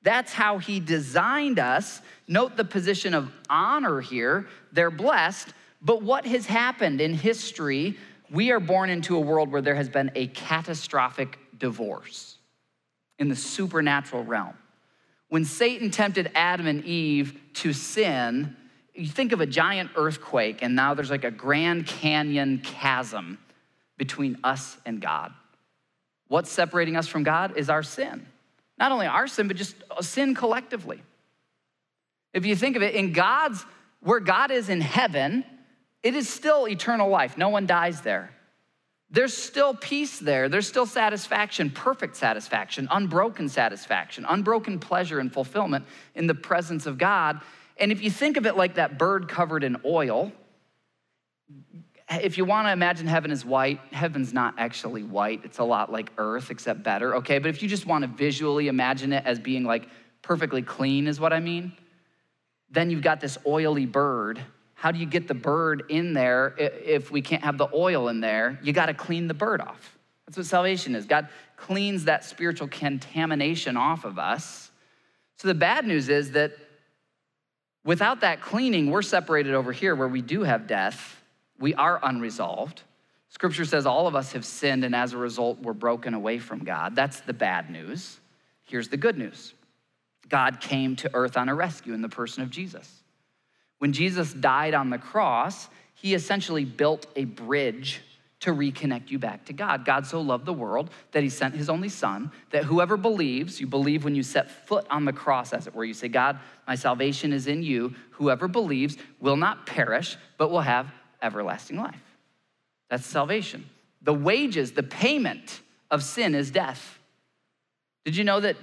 [0.03, 2.01] That's how he designed us.
[2.29, 4.47] Note the position of honor here.
[4.73, 7.99] They're blessed but what has happened in history?
[8.31, 12.39] We are born into a world where there has been a catastrophic divorce
[13.19, 14.55] in the supernatural realm.
[15.33, 18.55] When Satan tempted Adam and Eve to sin,
[18.95, 23.39] you think of a giant earthquake, and now there's like a Grand Canyon chasm
[23.97, 25.33] between us and God.
[26.29, 28.27] What's separating us from God is our sin.
[28.77, 31.03] Not only our sin, but just sin collectively.
[32.35, 33.65] If you think of it, in God's,
[34.03, 35.47] where God is in heaven,
[36.03, 37.39] it is still eternal life.
[37.39, 38.35] No one dies there.
[39.13, 40.49] There's still peace there.
[40.49, 46.97] There's still satisfaction, perfect satisfaction, unbroken satisfaction, unbroken pleasure and fulfillment in the presence of
[46.97, 47.43] God.
[47.77, 50.33] And if you think of it like that bird covered in oil,
[52.11, 55.43] if you want to imagine heaven is white, heaven's not actually white.
[55.45, 57.39] It's a lot like earth, except better, okay?
[57.39, 59.89] But if you just want to visually imagine it as being like
[60.23, 61.73] perfectly clean, is what I mean,
[62.71, 64.41] then you've got this oily bird
[64.83, 68.19] how do you get the bird in there if we can't have the oil in
[68.19, 68.59] there?
[68.65, 69.97] You got to clean the bird off.
[70.27, 71.07] That's what salvation is.
[71.07, 74.73] God cleans that spiritual contamination off of us.
[75.37, 76.55] So the bad news is that
[77.85, 81.23] without that cleaning, we're separated over here where we do have death.
[81.61, 82.83] We are unresolved.
[83.29, 86.65] Scripture says all of us have sinned, and as a result, we're broken away from
[86.65, 86.97] God.
[86.97, 88.19] That's the bad news.
[88.65, 89.55] Here's the good news
[90.29, 93.02] God came to earth on a rescue in the person of Jesus.
[93.83, 98.01] When Jesus died on the cross, he essentially built a bridge
[98.39, 99.85] to reconnect you back to God.
[99.85, 103.67] God so loved the world that he sent his only son, that whoever believes, you
[103.67, 106.77] believe when you set foot on the cross, as it were, you say, God, my
[106.77, 107.93] salvation is in you.
[108.13, 110.87] Whoever believes will not perish, but will have
[111.21, 112.05] everlasting life.
[112.89, 113.69] That's salvation.
[114.01, 117.01] The wages, the payment of sin is death.
[118.05, 118.55] Did you know that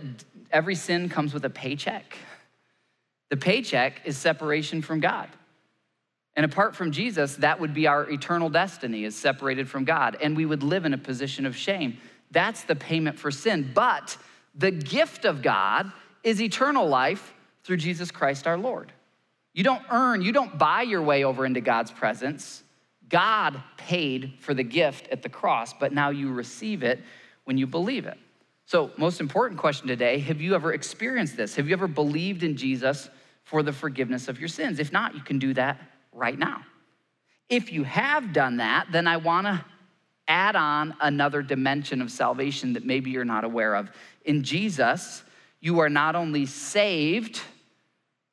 [0.49, 2.17] every sin comes with a paycheck?
[3.29, 5.29] The paycheck is separation from God.
[6.35, 10.37] And apart from Jesus, that would be our eternal destiny, is separated from God, and
[10.37, 11.97] we would live in a position of shame.
[12.31, 13.71] That's the payment for sin.
[13.73, 14.17] But
[14.55, 15.91] the gift of God
[16.23, 18.91] is eternal life through Jesus Christ our Lord.
[19.53, 22.63] You don't earn, you don't buy your way over into God's presence.
[23.09, 27.01] God paid for the gift at the cross, but now you receive it
[27.45, 28.17] when you believe it.
[28.65, 31.55] So, most important question today have you ever experienced this?
[31.55, 33.09] Have you ever believed in Jesus
[33.49, 34.77] for the forgiveness of your sins.
[34.77, 35.81] If not, you can do that
[36.13, 36.61] right now.
[37.49, 39.65] If you have done that, then I want to
[40.27, 43.89] add on another dimension of salvation that maybe you're not aware of.
[44.23, 45.23] In Jesus,
[45.59, 47.41] you are not only saved,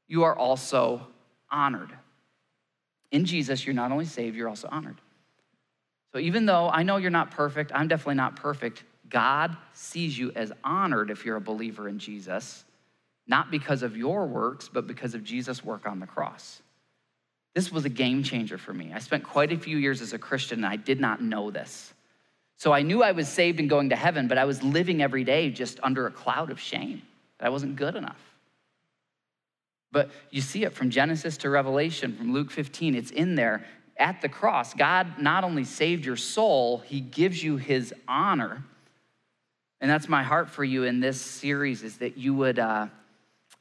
[0.07, 1.07] you are also
[1.51, 1.97] honored.
[3.11, 5.01] In Jesus, you're not only saved, you're also honored.
[6.13, 10.31] So even though I know you're not perfect, I'm definitely not perfect, God sees you
[10.37, 12.66] as honored if you're a believer in Jesus
[13.27, 16.62] not because of your works, but because of Jesus' work on the cross.
[17.55, 18.93] This was a game changer for me.
[18.95, 21.93] I spent quite a few years as a Christian and I did not know this.
[22.59, 25.24] So I knew I was saved and going to heaven, but I was living every
[25.24, 27.03] day just under a cloud of shame
[27.39, 28.20] that I wasn't good enough.
[29.91, 33.64] But you see it from Genesis to Revelation, from Luke 15, it's in there.
[33.99, 38.62] At the cross, God not only saved your soul, He gives you His honor.
[39.81, 42.59] And that's my heart for you in this series is that you would.
[42.59, 42.89] Uh,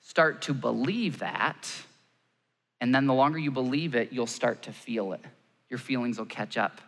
[0.05, 1.67] start to believe that,
[2.79, 5.21] and then the longer you believe it, you'll start to feel it.
[5.67, 6.79] Your feelings will catch up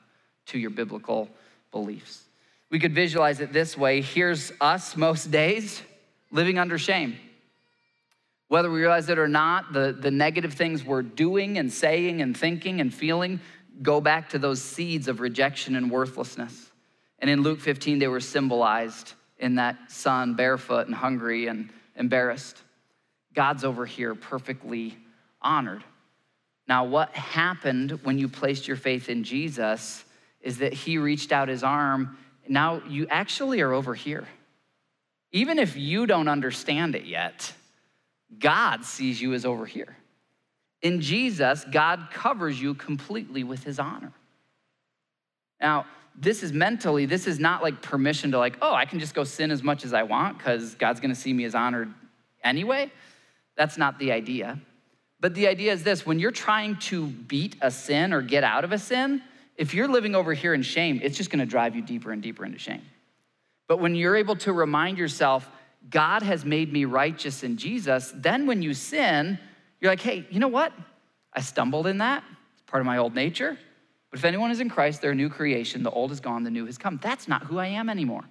[0.48, 1.28] to your biblical
[1.72, 2.24] beliefs.
[2.70, 5.82] We could visualize it this way here's us most days
[6.32, 7.18] living under shame.
[8.50, 12.38] Whether we realize it or not, the, the negative things we're doing and saying and
[12.38, 13.40] thinking and feeling
[13.82, 16.72] go back to those seeds of rejection and worthlessness.
[17.20, 22.62] And in Luke 15, they were symbolized in that son, barefoot and hungry and embarrassed.
[23.38, 24.98] God's over here perfectly
[25.44, 25.84] honored.
[26.68, 30.04] Now, what happened when you placed your faith in Jesus
[30.42, 32.18] is that he reached out his arm.
[32.48, 34.28] Now you actually are over here.
[35.32, 37.54] Even if you don't understand it yet,
[38.40, 39.96] God sees you as over here.
[40.82, 44.14] In Jesus, God covers you completely with his honor.
[45.62, 45.86] Now,
[46.16, 49.24] this is mentally, this is not like permission to, like, oh, I can just go
[49.24, 51.94] sin as much as I want because God's gonna see me as honored
[52.44, 52.92] anyway.
[53.58, 54.60] That's not the idea.
[55.20, 58.64] But the idea is this when you're trying to beat a sin or get out
[58.64, 59.22] of a sin,
[59.56, 62.46] if you're living over here in shame, it's just gonna drive you deeper and deeper
[62.46, 62.84] into shame.
[63.68, 65.50] But when you're able to remind yourself,
[65.90, 69.40] God has made me righteous in Jesus, then when you sin,
[69.80, 70.72] you're like, hey, you know what?
[71.34, 72.24] I stumbled in that.
[72.54, 73.58] It's part of my old nature.
[74.12, 75.84] But if anyone is in Christ, they're a new creation.
[75.84, 77.00] The old is gone, the new has come.
[77.02, 78.24] That's not who I am anymore.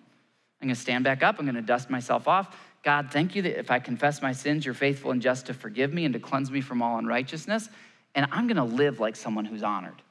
[0.60, 2.56] I'm gonna stand back up, I'm gonna dust myself off.
[2.86, 5.92] God, thank you that if I confess my sins, you're faithful and just to forgive
[5.92, 7.68] me and to cleanse me from all unrighteousness.
[8.14, 10.00] And I'm gonna live like someone who's honored.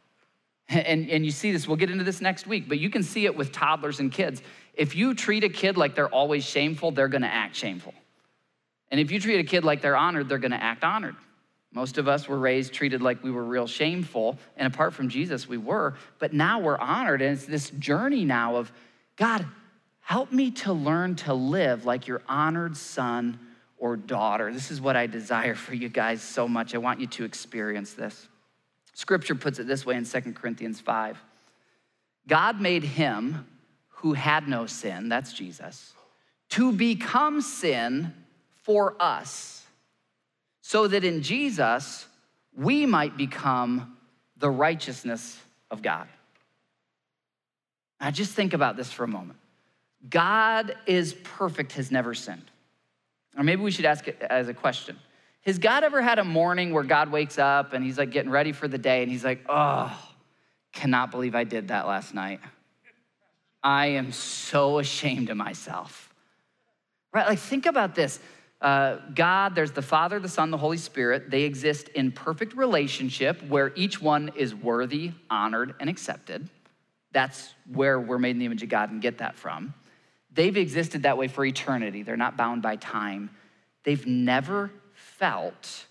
[0.67, 3.25] And, and you see this, we'll get into this next week, but you can see
[3.25, 4.41] it with toddlers and kids.
[4.73, 7.93] If you treat a kid like they're always shameful, they're gonna act shameful.
[8.89, 11.15] And if you treat a kid like they're honored, they're gonna act honored.
[11.71, 14.37] Most of us were raised, treated like we were real shameful.
[14.57, 15.93] And apart from Jesus, we were.
[16.19, 17.21] But now we're honored.
[17.21, 18.69] And it's this journey now of
[19.15, 19.45] God,
[20.05, 23.39] help me to learn to live like your honored son
[23.79, 24.53] or daughter.
[24.53, 26.75] This is what I desire for you guys so much.
[26.75, 28.27] I want you to experience this.
[28.93, 31.17] Scripture puts it this way in 2 Corinthians 5
[32.27, 33.47] God made him
[33.87, 35.93] who had no sin, that's Jesus,
[36.49, 38.13] to become sin
[38.63, 39.65] for us,
[40.61, 42.05] so that in Jesus
[42.55, 43.97] we might become
[44.37, 45.39] the righteousness
[45.71, 46.07] of God.
[47.99, 49.39] Now, just think about this for a moment.
[50.09, 52.51] God is perfect, has never sinned.
[53.37, 54.97] Or maybe we should ask it as a question
[55.45, 58.51] has God ever had a morning where God wakes up and he's like getting ready
[58.51, 59.95] for the day and he's like, oh,
[60.73, 62.39] cannot believe I did that last night.
[63.63, 66.11] I am so ashamed of myself.
[67.13, 67.27] Right?
[67.27, 68.19] Like, think about this.
[68.59, 71.29] Uh, God, there's the Father, the Son, the Holy Spirit.
[71.29, 76.49] They exist in perfect relationship where each one is worthy, honored, and accepted.
[77.11, 79.75] That's where we're made in the image of God and get that from.
[80.35, 82.03] They've existed that way for eternity.
[82.03, 83.29] They're not bound by time.
[83.83, 85.85] They've never felt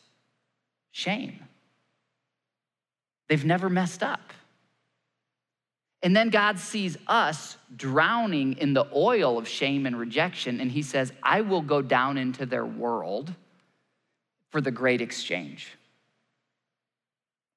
[0.90, 1.40] shame.
[3.28, 4.32] They've never messed up.
[6.02, 10.82] And then God sees us drowning in the oil of shame and rejection, and He
[10.82, 13.32] says, I will go down into their world
[14.50, 15.72] for the great exchange.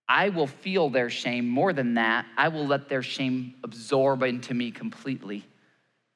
[0.07, 1.49] I will feel their shame.
[1.49, 5.43] More than that, I will let their shame absorb into me completely.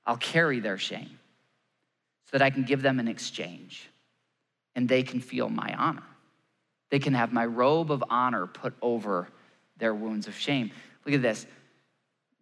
[0.06, 1.20] I'll carry their shame
[2.26, 3.89] so that I can give them an exchange
[4.76, 6.04] and they can feel my honor.
[6.89, 9.28] They can have my robe of honor put over
[9.78, 10.72] their wounds of shame.
[11.06, 11.45] Look at this.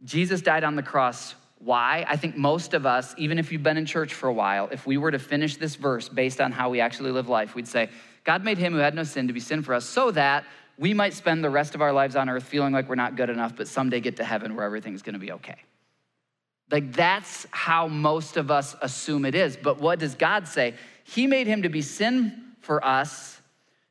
[0.03, 1.35] Jesus died on the cross.
[1.59, 2.05] Why?
[2.07, 4.85] I think most of us, even if you've been in church for a while, if
[4.85, 7.89] we were to finish this verse based on how we actually live life, we'd say,
[8.23, 10.45] God made him who had no sin to be sin for us so that
[10.77, 13.29] we might spend the rest of our lives on earth feeling like we're not good
[13.29, 15.57] enough, but someday get to heaven where everything's gonna be okay.
[16.71, 19.57] Like that's how most of us assume it is.
[19.57, 20.75] But what does God say?
[21.03, 23.41] He made him to be sin for us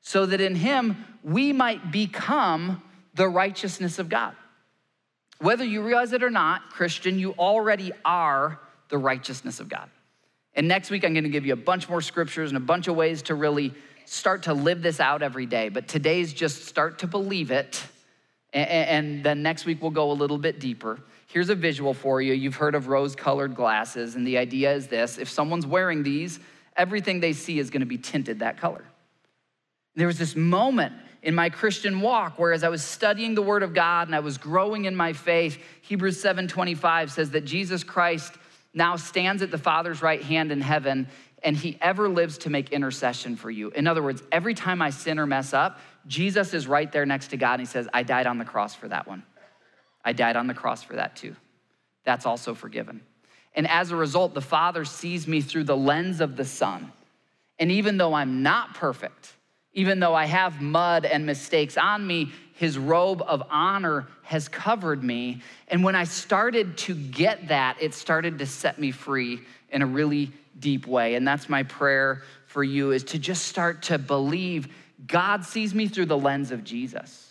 [0.01, 2.83] so that in him we might become
[3.15, 4.35] the righteousness of God.
[5.41, 9.91] Whether you realize it or not, Christian, you already are the righteousness of God.
[10.55, 12.97] And next week, I'm gonna give you a bunch more scriptures and a bunch of
[12.97, 13.75] ways to really
[14.05, 15.69] start to live this out every day.
[15.69, 17.85] But today's just start to believe it.
[18.53, 20.99] And then next week, we'll go a little bit deeper.
[21.29, 22.33] Here's a visual for you.
[22.33, 26.41] You've heard of rose colored glasses, and the idea is this if someone's wearing these,
[26.75, 28.85] everything they see is gonna be tinted that color.
[29.95, 33.63] There was this moment in my Christian walk where as I was studying the word
[33.63, 38.35] of God and I was growing in my faith, Hebrews 7:25 says that Jesus Christ
[38.73, 41.09] now stands at the Father's right hand in heaven
[41.43, 43.71] and he ever lives to make intercession for you.
[43.71, 47.29] In other words, every time I sin or mess up, Jesus is right there next
[47.29, 49.23] to God and he says, I died on the cross for that one.
[50.05, 51.37] I died on the cross for that too.
[52.05, 53.01] That's also forgiven.
[53.55, 56.93] And as a result, the Father sees me through the lens of the Son.
[57.59, 59.33] And even though I'm not perfect,
[59.73, 65.03] even though I have mud and mistakes on me, his robe of honor has covered
[65.03, 65.43] me.
[65.69, 69.41] And when I started to get that, it started to set me free
[69.71, 71.15] in a really deep way.
[71.15, 74.69] And that's my prayer for you is to just start to believe
[75.07, 77.28] God sees me through the lens of Jesus.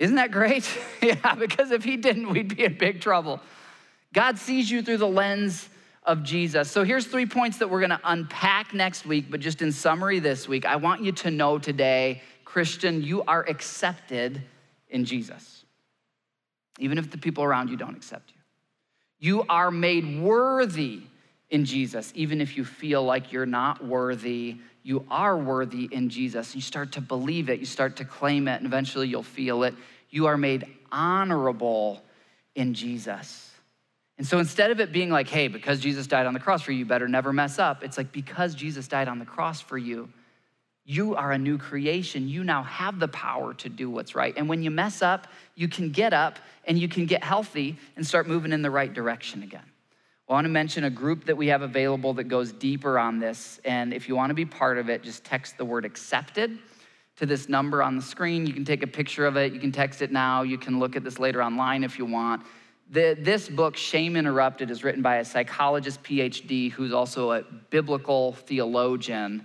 [0.00, 0.68] Isn't that great?
[1.02, 3.38] yeah, because if he didn't, we'd be in big trouble.
[4.12, 5.68] God sees you through the lens
[6.02, 6.70] of Jesus.
[6.70, 10.18] So here's three points that we're going to unpack next week, but just in summary
[10.18, 14.42] this week, I want you to know today, Christian, you are accepted
[14.88, 15.64] in Jesus.
[16.78, 18.40] Even if the people around you don't accept you.
[19.18, 21.02] You are made worthy
[21.50, 24.58] in Jesus, even if you feel like you're not worthy.
[24.82, 26.54] You are worthy in Jesus.
[26.54, 29.74] You start to believe it, you start to claim it, and eventually you'll feel it.
[30.08, 32.02] You are made honorable
[32.54, 33.50] in Jesus.
[34.16, 36.72] And so instead of it being like, hey, because Jesus died on the cross for
[36.72, 39.78] you, you better never mess up, it's like, because Jesus died on the cross for
[39.78, 40.08] you,
[40.84, 42.28] you are a new creation.
[42.28, 44.34] You now have the power to do what's right.
[44.36, 48.06] And when you mess up, you can get up and you can get healthy and
[48.06, 49.69] start moving in the right direction again.
[50.30, 53.58] I want to mention a group that we have available that goes deeper on this.
[53.64, 56.56] And if you want to be part of it, just text the word accepted
[57.16, 58.46] to this number on the screen.
[58.46, 59.52] You can take a picture of it.
[59.52, 60.42] You can text it now.
[60.42, 62.44] You can look at this later online if you want.
[62.90, 68.34] The, this book, Shame Interrupted, is written by a psychologist, PhD, who's also a biblical
[68.34, 69.44] theologian.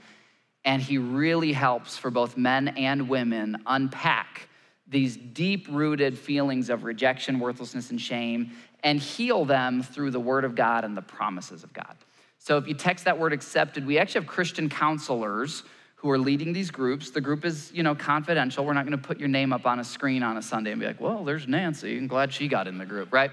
[0.66, 4.50] And he really helps for both men and women unpack
[4.88, 8.52] these deep rooted feelings of rejection, worthlessness, and shame
[8.86, 11.98] and heal them through the word of God and the promises of God.
[12.38, 15.64] So if you text that word accepted, we actually have Christian counselors
[15.96, 17.10] who are leading these groups.
[17.10, 18.64] The group is, you know, confidential.
[18.64, 20.80] We're not going to put your name up on a screen on a Sunday and
[20.80, 21.98] be like, "Well, there's Nancy.
[21.98, 23.32] I'm glad she got in the group." Right?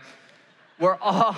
[0.80, 1.36] We're all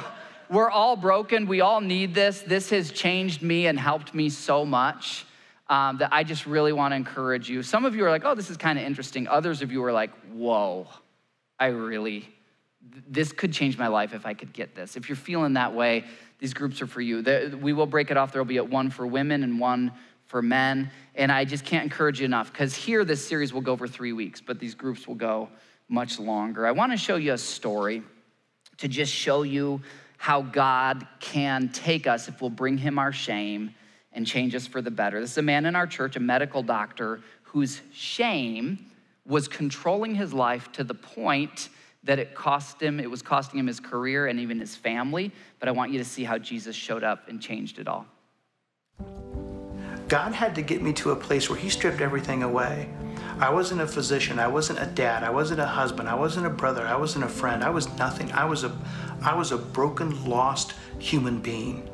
[0.48, 1.48] we're all broken.
[1.48, 2.42] We all need this.
[2.42, 5.26] This has changed me and helped me so much
[5.68, 7.64] um, that I just really want to encourage you.
[7.64, 9.92] Some of you are like, "Oh, this is kind of interesting." Others of you are
[9.92, 10.86] like, "Whoa,
[11.58, 12.33] I really."
[13.08, 14.96] This could change my life if I could get this.
[14.96, 16.04] If you're feeling that way,
[16.38, 17.22] these groups are for you.
[17.60, 18.32] We will break it off.
[18.32, 19.92] There will be one for women and one
[20.26, 20.90] for men.
[21.14, 24.12] And I just can't encourage you enough because here this series will go for three
[24.12, 25.48] weeks, but these groups will go
[25.88, 26.66] much longer.
[26.66, 28.02] I want to show you a story
[28.78, 29.80] to just show you
[30.16, 33.74] how God can take us if we'll bring him our shame
[34.12, 35.20] and change us for the better.
[35.20, 38.86] This is a man in our church, a medical doctor, whose shame
[39.26, 41.68] was controlling his life to the point
[42.04, 45.32] that it cost him, it was costing him his career and even his family.
[45.58, 48.06] But I want you to see how Jesus showed up and changed it all.
[50.08, 52.88] God had to get me to a place where He stripped everything away.
[53.40, 54.38] I wasn't a physician.
[54.38, 55.24] I wasn't a dad.
[55.24, 56.08] I wasn't a husband.
[56.08, 56.86] I wasn't a brother.
[56.86, 57.64] I wasn't a friend.
[57.64, 58.30] I was nothing.
[58.32, 58.78] I was a,
[59.22, 61.88] I was a broken, lost human being.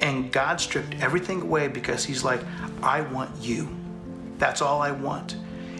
[0.00, 2.42] And God stripped everything away because He's like,
[2.82, 3.76] I want you.
[4.38, 5.36] That's all I want.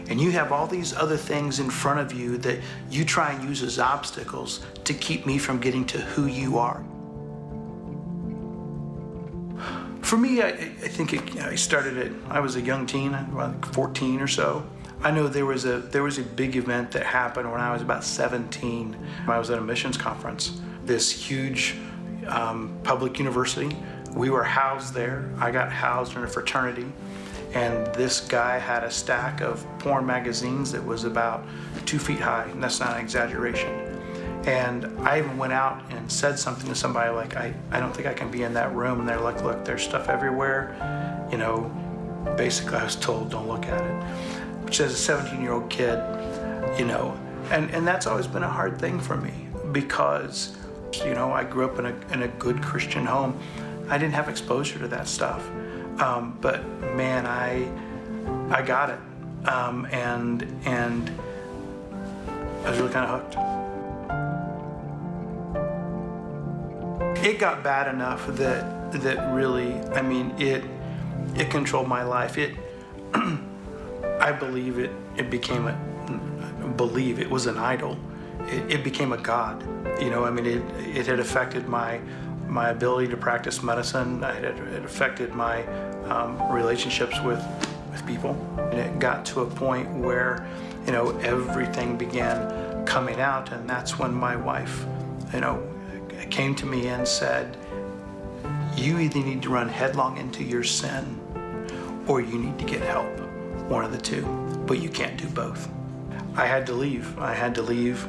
[0.08, 3.48] And you have all these other things in front of you that you try and
[3.48, 6.84] use as obstacles to keep me from getting to who you are.
[10.02, 12.12] For me, I, I think it, I started it.
[12.28, 14.66] I was a young teen, like 14 or so.
[15.02, 17.82] I know there was a there was a big event that happened when I was
[17.82, 18.96] about 17.
[19.26, 20.60] I was at a missions conference.
[20.84, 21.76] This huge
[22.28, 23.76] um, public university.
[24.14, 25.30] We were housed there.
[25.38, 26.86] I got housed in a fraternity,
[27.54, 31.44] and this guy had a stack of porn magazines that was about
[31.84, 32.44] two feet high.
[32.44, 33.70] And that's not an exaggeration.
[34.46, 38.08] And I even went out and said something to somebody like, I, I don't think
[38.08, 39.00] I can be in that room.
[39.00, 41.28] And they're like, look, there's stuff everywhere.
[41.30, 41.70] You know,
[42.36, 44.04] basically I was told, don't look at it.
[44.64, 45.98] Which as a 17 year old kid,
[46.78, 47.18] you know,
[47.50, 50.56] and, and that's always been a hard thing for me because,
[51.04, 53.38] you know, I grew up in a, in a good Christian home.
[53.88, 55.48] I didn't have exposure to that stuff.
[55.98, 56.66] Um, but
[56.96, 57.68] man, I,
[58.50, 58.98] I got it.
[59.48, 61.10] Um, and, and
[62.64, 63.52] I was really kind of hooked.
[67.22, 70.64] it got bad enough that that really, I mean, it
[71.34, 72.36] it controlled my life.
[72.36, 72.56] It,
[73.14, 74.90] I believe it.
[75.16, 77.96] It became a believe it was an idol.
[78.48, 79.62] It, it became a god.
[80.00, 80.62] You know, I mean, it
[80.96, 82.00] it had affected my
[82.52, 84.22] my ability to practice medicine.
[84.22, 85.64] It, it affected my
[86.04, 87.42] um, relationships with
[87.90, 90.46] with people, and it got to a point where,
[90.86, 94.86] you know, everything began coming out, and that's when my wife,
[95.34, 95.62] you know,
[96.32, 97.56] came to me and said,
[98.74, 101.20] You either need to run headlong into your sin
[102.08, 103.20] or you need to get help.
[103.68, 104.24] One of the two.
[104.66, 105.68] But you can't do both.
[106.34, 107.18] I had to leave.
[107.18, 108.06] I had to leave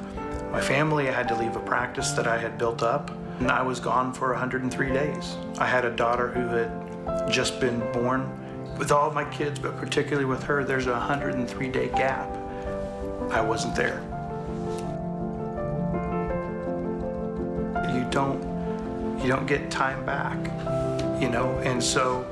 [0.52, 1.10] my family.
[1.10, 3.12] I had to leave a practice that I had built up.
[3.39, 5.36] And I was gone for 103 days.
[5.59, 8.39] I had a daughter who had just been born.
[8.77, 12.29] With all of my kids, but particularly with her, there's a 103 day gap.
[13.31, 14.01] I wasn't there.
[17.93, 18.53] You don't
[19.23, 20.38] you don't get time back,
[21.21, 22.27] you know, and so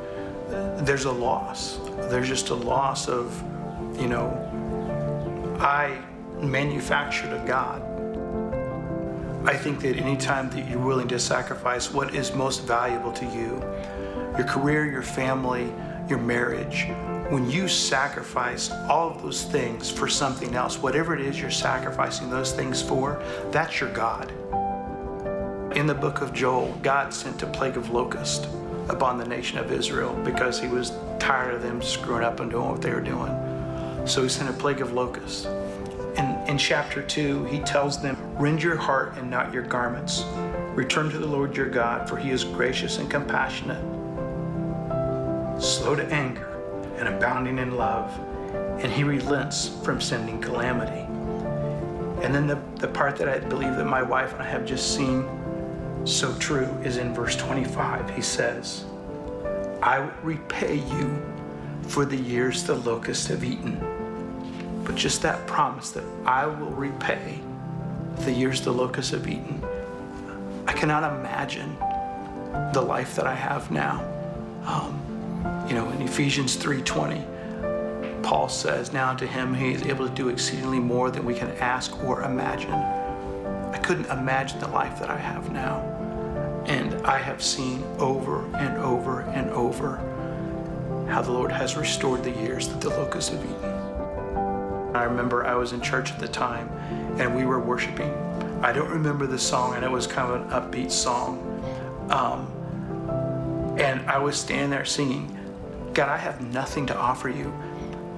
[0.83, 1.79] there's a loss.
[2.09, 3.41] There's just a loss of,
[3.97, 4.27] you know,
[5.59, 5.97] I
[6.41, 7.80] manufactured a God.
[9.43, 13.25] I think that any time that you're willing to sacrifice what is most valuable to
[13.25, 13.59] you,
[14.37, 15.73] your career, your family,
[16.07, 16.85] your marriage,
[17.29, 22.29] when you sacrifice all of those things for something else, whatever it is you're sacrificing
[22.29, 24.29] those things for, that's your God.
[25.75, 28.45] In the book of Joel, God sent a plague of locusts
[28.89, 32.69] upon the nation of Israel because he was tired of them screwing up and doing
[32.69, 33.31] what they were doing.
[34.05, 35.47] So he sent a plague of locusts.
[36.51, 40.25] In, chapter 2, he tells them, Rend your heart and not your garments.
[40.75, 43.81] Return to the Lord your God, for he is gracious and compassionate,
[45.63, 46.59] slow to anger,
[46.97, 48.13] and abounding in love,
[48.83, 51.07] and he relents from sending calamity.
[52.21, 54.93] And then the, the part that I believe that my wife and I have just
[54.93, 55.25] seen
[56.03, 58.09] so true is in verse 25.
[58.09, 58.83] He says,
[59.81, 61.21] I will repay you
[61.83, 63.90] for the years the locusts have eaten.
[64.84, 67.39] But just that promise that I will repay
[68.19, 69.63] the years the locusts have eaten.
[70.67, 71.75] I cannot imagine
[72.73, 74.03] the life that I have now.
[74.65, 77.23] Um, you know, in Ephesians 3:20,
[78.21, 81.51] Paul says, "Now to him he is able to do exceedingly more than we can
[81.59, 82.73] ask or imagine."
[83.73, 85.82] I couldn't imagine the life that I have now.
[86.65, 89.99] And I have seen over and over and over
[91.09, 93.70] how the Lord has restored the years that the locusts have eaten.
[94.93, 96.69] I remember I was in church at the time
[97.19, 98.13] and we were worshiping.
[98.61, 101.39] I don't remember the song, and it was kind of an upbeat song.
[102.11, 102.47] Um,
[103.79, 105.35] and I was standing there singing,
[105.93, 107.51] God, I have nothing to offer you.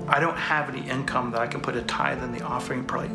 [0.08, 3.12] I don't have any income that I can put a tithe in the offering plate.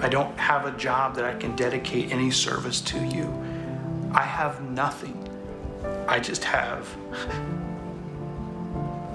[0.00, 3.32] I don't have a job that I can dedicate any service to you.
[4.12, 5.16] I have nothing.
[6.08, 6.88] I just have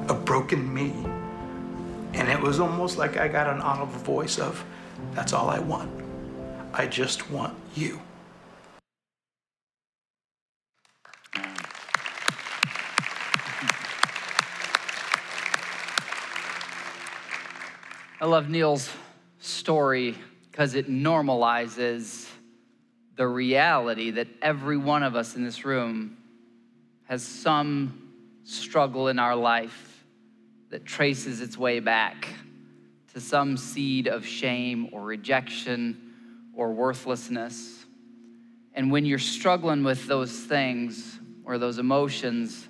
[0.08, 0.94] a broken me.
[2.14, 4.64] And it was almost like I got an audible voice of,
[5.14, 5.92] that's all I want.
[6.74, 8.02] I just want you.
[18.20, 18.92] I love Neil's
[19.40, 20.16] story
[20.50, 22.28] because it normalizes
[23.16, 26.18] the reality that every one of us in this room
[27.06, 28.12] has some
[28.44, 29.97] struggle in our life
[30.70, 32.28] that traces its way back
[33.14, 36.14] to some seed of shame or rejection
[36.54, 37.86] or worthlessness.
[38.74, 42.68] And when you're struggling with those things or those emotions,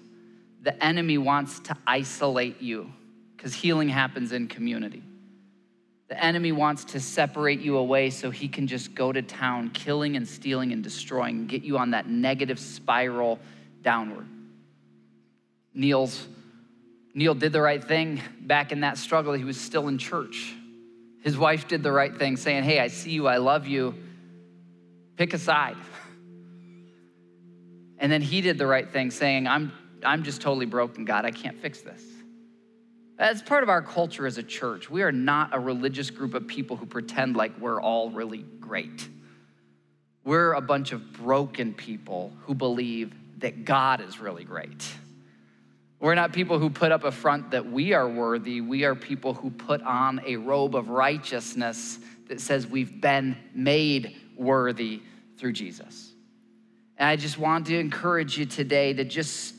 [0.62, 2.92] the enemy wants to isolate you
[3.36, 5.04] because healing happens in community.
[6.08, 10.16] The enemy wants to separate you away so he can just go to town, killing
[10.16, 13.40] and stealing and destroying, get you on that negative spiral
[13.82, 14.28] downward.
[15.74, 16.26] Neil's,
[17.18, 19.34] Neil did the right thing back in that struggle.
[19.34, 20.54] He was still in church.
[21.24, 23.96] His wife did the right thing, saying, Hey, I see you, I love you.
[25.18, 25.78] Pick a side.
[28.00, 29.74] And then he did the right thing, saying, I'm,
[30.06, 31.26] I'm just totally broken, God.
[31.26, 32.04] I can't fix this.
[33.18, 36.46] As part of our culture as a church, we are not a religious group of
[36.46, 39.10] people who pretend like we're all really great.
[40.24, 44.88] We're a bunch of broken people who believe that God is really great.
[46.00, 48.62] We're not people who put up a front that we are worthy.
[48.62, 54.16] We are people who put on a robe of righteousness that says we've been made
[54.36, 55.02] worthy
[55.38, 56.14] through Jesus.
[56.98, 59.58] And I just want to encourage you today to just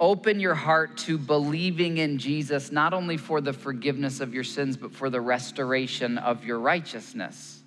[0.00, 4.76] Open your heart to believing in Jesus, not only for the forgiveness of your sins,
[4.76, 7.62] but for the restoration of your righteousness,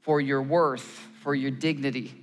[0.00, 2.14] for your worth, for your dignity.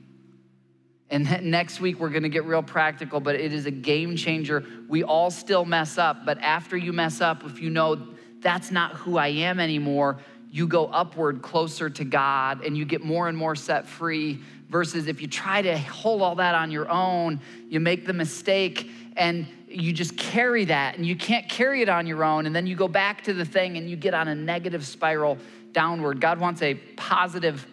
[1.12, 4.64] And next week, we're gonna get real practical, but it is a game changer.
[4.88, 8.08] We all still mess up, but after you mess up, if you know
[8.42, 10.20] that's not who I am anymore,
[10.52, 14.40] you go upward closer to God and you get more and more set free.
[14.70, 17.40] Versus if you try to hold all that on your own,
[17.70, 18.88] you make the mistake
[19.18, 22.46] and you just carry that and you can't carry it on your own.
[22.46, 25.40] And then you go back to the thing and you get on a negative spiral
[25.72, 26.22] downward.
[26.22, 27.66] God wants a positive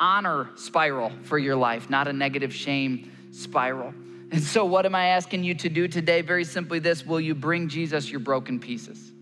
[0.00, 3.92] honor spiral for your life, not a negative shame spiral.
[4.30, 6.20] And so, what am I asking you to do today?
[6.20, 9.12] Very simply, this will you bring Jesus your broken pieces?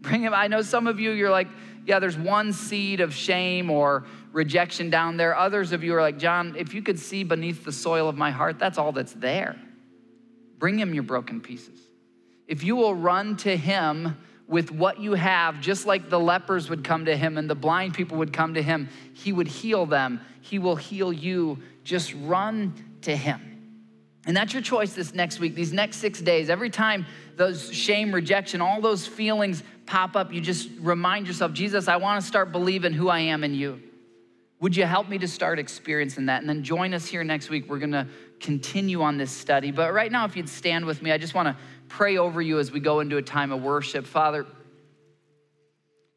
[0.00, 0.34] Bring him.
[0.34, 1.48] I know some of you, you're like,
[1.86, 5.36] yeah, there's one seed of shame or rejection down there.
[5.36, 8.30] Others of you are like, John, if you could see beneath the soil of my
[8.30, 9.56] heart, that's all that's there.
[10.58, 11.80] Bring him your broken pieces.
[12.46, 14.16] If you will run to him
[14.50, 17.94] with what you have, just like the lepers would come to him and the blind
[17.94, 20.20] people would come to him, he would heal them.
[20.40, 21.58] He will heal you.
[21.84, 23.46] Just run to him.
[24.26, 26.50] And that's your choice this next week, these next six days.
[26.50, 31.86] Every time those shame, rejection, all those feelings pop up, you just remind yourself, Jesus,
[31.86, 33.80] I want to start believing who I am in you.
[34.58, 36.40] Would you help me to start experiencing that?
[36.40, 37.70] And then join us here next week.
[37.70, 38.08] We're going to
[38.40, 39.70] continue on this study.
[39.70, 41.56] But right now, if you'd stand with me, I just want to
[41.90, 44.06] pray over you as we go into a time of worship.
[44.06, 44.46] Father,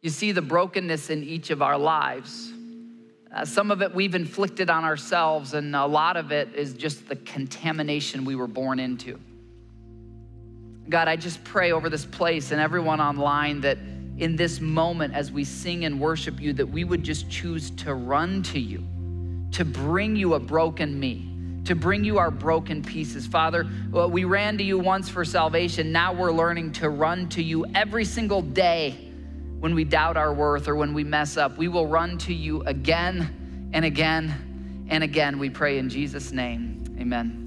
[0.02, 2.54] you see the brokenness in each of our lives.
[3.34, 7.10] Uh, some of it we've inflicted on ourselves, and a lot of it is just
[7.10, 9.20] the contamination we were born into.
[10.88, 13.80] God, I just pray over this place and everyone online that
[14.18, 17.96] in this moment, as we sing and worship you, that we would just choose to
[17.96, 18.86] run to you,
[19.54, 21.33] to bring you a broken me,
[21.66, 23.26] to bring you our broken pieces.
[23.26, 25.91] Father, well, we ran to you once for salvation.
[25.91, 29.11] Now we're learning to run to you every single day
[29.59, 31.57] when we doubt our worth or when we mess up.
[31.57, 35.39] We will run to you again and again and again.
[35.39, 36.97] We pray in Jesus' name.
[36.99, 37.43] Amen.